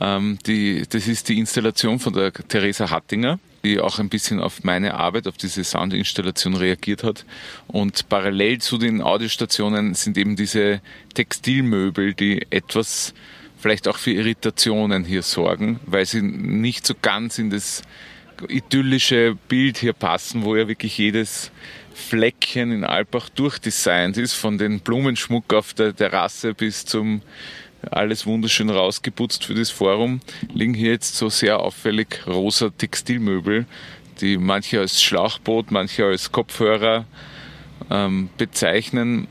Ähm, 0.01 0.39
das 0.45 1.09
ist 1.09 1.29
die 1.29 1.39
Installation 1.39 1.99
von 1.99 2.13
der 2.13 2.33
Theresa 2.33 2.91
Hattinger, 2.91 3.39
die 3.65 3.81
auch 3.81 3.99
ein 3.99 4.09
bisschen 4.09 4.41
auf 4.41 4.65
meine 4.65 4.95
Arbeit, 4.95 5.27
auf 5.27 5.37
diese 5.37 5.65
Soundinstallation 5.65 6.55
reagiert 6.55 7.05
hat. 7.05 7.25
Und 7.67 8.09
parallel 8.09 8.59
zu 8.59 8.79
den 8.79 9.03
Audiostationen 9.03 9.95
sind 9.95 10.17
eben 10.17 10.37
diese 10.37 10.81
Textilmöbel, 11.15 12.15
die 12.15 12.47
etwas 12.51 13.15
vielleicht 13.59 13.89
auch 13.89 13.97
für 13.99 14.13
Irritationen 14.13 15.05
hier 15.05 15.23
sorgen, 15.23 15.81
weil 15.87 16.07
sie 16.07 16.23
nicht 16.23 16.87
so 16.87 16.95
ganz 17.01 17.39
in 17.39 17.51
das 17.51 17.83
idyllische 18.49 19.37
Bild 19.49 19.79
hier 19.79 19.93
passen, 19.93 20.45
wo 20.45 20.57
ja 20.57 20.69
wirklich 20.69 20.99
jedes 20.99 21.51
Fleckchen 21.95 22.73
in 22.73 22.85
Alpbach 22.85 23.29
durchdesignt 23.31 24.19
ist, 24.19 24.35
von 24.35 24.59
den 24.59 24.81
Blumenschmuck 24.81 25.53
auf 25.55 25.73
der 25.75 25.97
Terrasse 25.97 26.55
bis 26.55 26.85
zum 26.85 27.23
alles 27.91 28.27
wunderschön 28.27 28.71
rausgeputzt 28.71 29.45
für 29.45 29.55
das 29.55 29.71
Forum, 29.71 30.21
liegen 30.53 30.75
hier 30.75 30.93
jetzt 30.93 31.17
so 31.17 31.29
sehr 31.29 31.61
auffällig 31.61 32.27
rosa 32.27 32.71
Textilmöbel, 32.71 33.67
die 34.21 34.39
manche 34.39 34.81
als 34.81 35.03
Schlauchboot, 35.03 35.71
manche 35.71 36.05
als 36.05 36.33
Kopfhörer 36.33 37.07
ähm, 37.91 38.29
bezeichnen. 38.37 39.29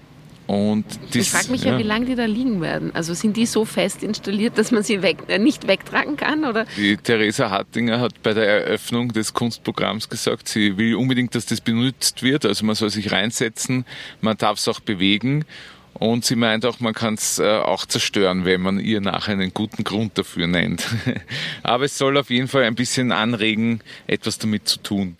Und 0.47 0.85
dies, 1.13 1.23
ich 1.23 1.29
frage 1.31 1.51
mich 1.51 1.63
ja, 1.63 1.71
ja, 1.71 1.79
wie 1.79 1.83
lange 1.83 2.05
die 2.05 2.15
da 2.15 2.25
liegen 2.25 2.61
werden. 2.61 2.93
Also 2.93 3.13
sind 3.15 3.35
die 3.35 3.47
so 3.47 3.65
fest 3.65 4.03
installiert, 4.03 4.57
dass 4.57 4.71
man 4.71 4.83
sie 4.83 5.01
weg, 5.01 5.23
äh, 5.27 5.39
nicht 5.39 5.67
wegtragen 5.67 6.17
kann? 6.17 6.45
Oder? 6.45 6.65
Die 6.77 6.97
Theresa 6.97 7.49
Hattinger 7.49 7.99
hat 7.99 8.21
bei 8.21 8.33
der 8.33 8.45
Eröffnung 8.45 9.11
des 9.11 9.33
Kunstprogramms 9.33 10.07
gesagt, 10.07 10.47
sie 10.47 10.77
will 10.77 10.95
unbedingt, 10.95 11.33
dass 11.33 11.47
das 11.47 11.61
benutzt 11.61 12.21
wird. 12.21 12.45
Also 12.45 12.65
man 12.65 12.75
soll 12.75 12.91
sich 12.91 13.11
reinsetzen, 13.11 13.85
man 14.21 14.37
darf 14.37 14.59
es 14.59 14.67
auch 14.67 14.79
bewegen. 14.79 15.45
Und 15.93 16.25
sie 16.25 16.35
meint 16.35 16.65
auch, 16.65 16.81
man 16.81 16.93
kann 16.93 17.13
es 17.13 17.39
äh, 17.39 17.57
auch 17.57 17.85
zerstören, 17.85 18.43
wenn 18.43 18.61
man 18.61 18.79
ihr 18.79 18.99
nachher 18.99 19.33
einen 19.33 19.53
guten 19.53 19.83
Grund 19.85 20.17
dafür 20.17 20.45
nennt. 20.45 20.85
Aber 21.63 21.85
es 21.85 21.97
soll 21.97 22.17
auf 22.17 22.29
jeden 22.29 22.49
Fall 22.49 22.63
ein 22.63 22.75
bisschen 22.75 23.13
anregen, 23.13 23.79
etwas 24.05 24.37
damit 24.37 24.67
zu 24.67 24.79
tun. 24.79 25.17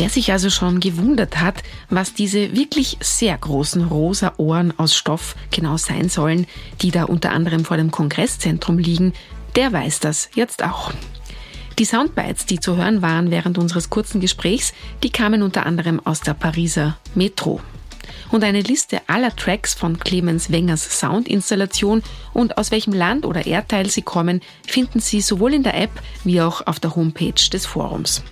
Wer 0.00 0.08
sich 0.08 0.32
also 0.32 0.48
schon 0.48 0.80
gewundert 0.80 1.42
hat, 1.42 1.62
was 1.90 2.14
diese 2.14 2.56
wirklich 2.56 2.96
sehr 3.00 3.36
großen 3.36 3.84
rosa 3.84 4.32
Ohren 4.38 4.72
aus 4.78 4.96
Stoff 4.96 5.36
genau 5.50 5.76
sein 5.76 6.08
sollen, 6.08 6.46
die 6.80 6.90
da 6.90 7.04
unter 7.04 7.32
anderem 7.32 7.66
vor 7.66 7.76
dem 7.76 7.90
Kongresszentrum 7.90 8.78
liegen, 8.78 9.12
der 9.56 9.74
weiß 9.74 10.00
das 10.00 10.30
jetzt 10.34 10.64
auch. 10.64 10.90
Die 11.78 11.84
Soundbites, 11.84 12.46
die 12.46 12.58
zu 12.58 12.76
hören 12.76 13.02
waren 13.02 13.30
während 13.30 13.58
unseres 13.58 13.90
kurzen 13.90 14.22
Gesprächs, 14.22 14.72
die 15.02 15.10
kamen 15.10 15.42
unter 15.42 15.66
anderem 15.66 16.00
aus 16.06 16.22
der 16.22 16.32
Pariser 16.32 16.96
Metro. 17.14 17.60
Und 18.30 18.42
eine 18.42 18.62
Liste 18.62 19.02
aller 19.06 19.36
Tracks 19.36 19.74
von 19.74 19.98
Clemens 19.98 20.50
Wengers 20.50 20.98
Soundinstallation 20.98 22.02
und 22.32 22.56
aus 22.56 22.70
welchem 22.70 22.94
Land 22.94 23.26
oder 23.26 23.44
Erdteil 23.44 23.90
sie 23.90 24.00
kommen, 24.00 24.40
finden 24.66 25.00
Sie 25.00 25.20
sowohl 25.20 25.52
in 25.52 25.62
der 25.62 25.78
App 25.78 25.92
wie 26.24 26.40
auch 26.40 26.66
auf 26.66 26.80
der 26.80 26.96
Homepage 26.96 27.50
des 27.52 27.66
Forums. 27.66 28.22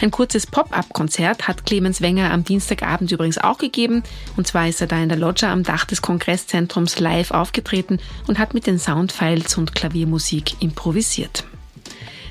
Ein 0.00 0.12
kurzes 0.12 0.46
Pop-up-Konzert 0.46 1.48
hat 1.48 1.66
Clemens 1.66 2.00
Wenger 2.00 2.30
am 2.30 2.44
Dienstagabend 2.44 3.10
übrigens 3.10 3.38
auch 3.38 3.58
gegeben. 3.58 4.04
Und 4.36 4.46
zwar 4.46 4.68
ist 4.68 4.80
er 4.80 4.86
da 4.86 5.02
in 5.02 5.08
der 5.08 5.18
Loggia 5.18 5.52
am 5.52 5.64
Dach 5.64 5.84
des 5.84 6.02
Kongresszentrums 6.02 7.00
live 7.00 7.32
aufgetreten 7.32 7.98
und 8.28 8.38
hat 8.38 8.54
mit 8.54 8.68
den 8.68 8.78
Soundfiles 8.78 9.58
und 9.58 9.74
Klaviermusik 9.74 10.62
improvisiert. 10.62 11.44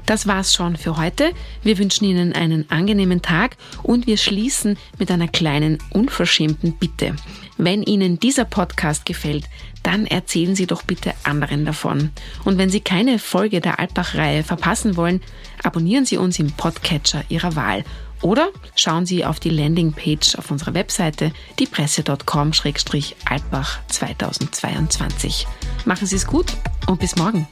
Das 0.06 0.26
war's 0.26 0.54
schon 0.54 0.78
für 0.78 0.96
heute. 0.96 1.32
Wir 1.64 1.78
wünschen 1.78 2.06
Ihnen 2.06 2.32
einen 2.32 2.72
angenehmen 2.72 3.22
Tag 3.22 3.58
und 3.84 4.08
wir 4.08 4.16
schließen 4.16 4.78
mit 4.98 5.12
einer 5.12 5.28
kleinen 5.28 5.80
unverschämten 5.92 6.78
Bitte. 6.78 7.18
Wenn 7.58 7.84
Ihnen 7.84 8.20
dieser 8.20 8.46
Podcast 8.46 9.06
gefällt, 9.06 9.46
dann 9.84 10.06
erzählen 10.06 10.56
Sie 10.56 10.68
doch 10.68 10.84
bitte 10.84 11.14
anderen 11.24 11.66
davon. 11.66 12.12
Und 12.46 12.58
wenn 12.58 12.70
Sie 12.70 12.80
keine 12.82 13.20
Folge 13.20 13.60
der 13.62 13.80
Altbach-Reihe 13.80 14.44
verpassen 14.44 14.98
wollen, 14.98 15.22
abonnieren 15.64 16.06
Sie 16.06 16.18
uns 16.18 16.40
im 16.40 16.52
Podcatcher 16.52 17.24
Ihrer 17.30 17.56
Wahl. 17.56 17.86
Oder 18.22 18.50
schauen 18.76 19.06
Sie 19.06 19.24
auf 19.26 19.40
die 19.40 19.50
Landingpage 19.50 20.36
auf 20.36 20.52
unserer 20.52 20.74
Webseite 20.74 21.32
diepresse.com-altbach 21.60 23.80
2022. 23.88 25.48
Machen 25.86 26.08
Sie 26.08 26.16
es 26.16 26.28
gut 26.28 26.54
und 26.88 27.00
bis 27.00 27.16
morgen. 27.16 27.48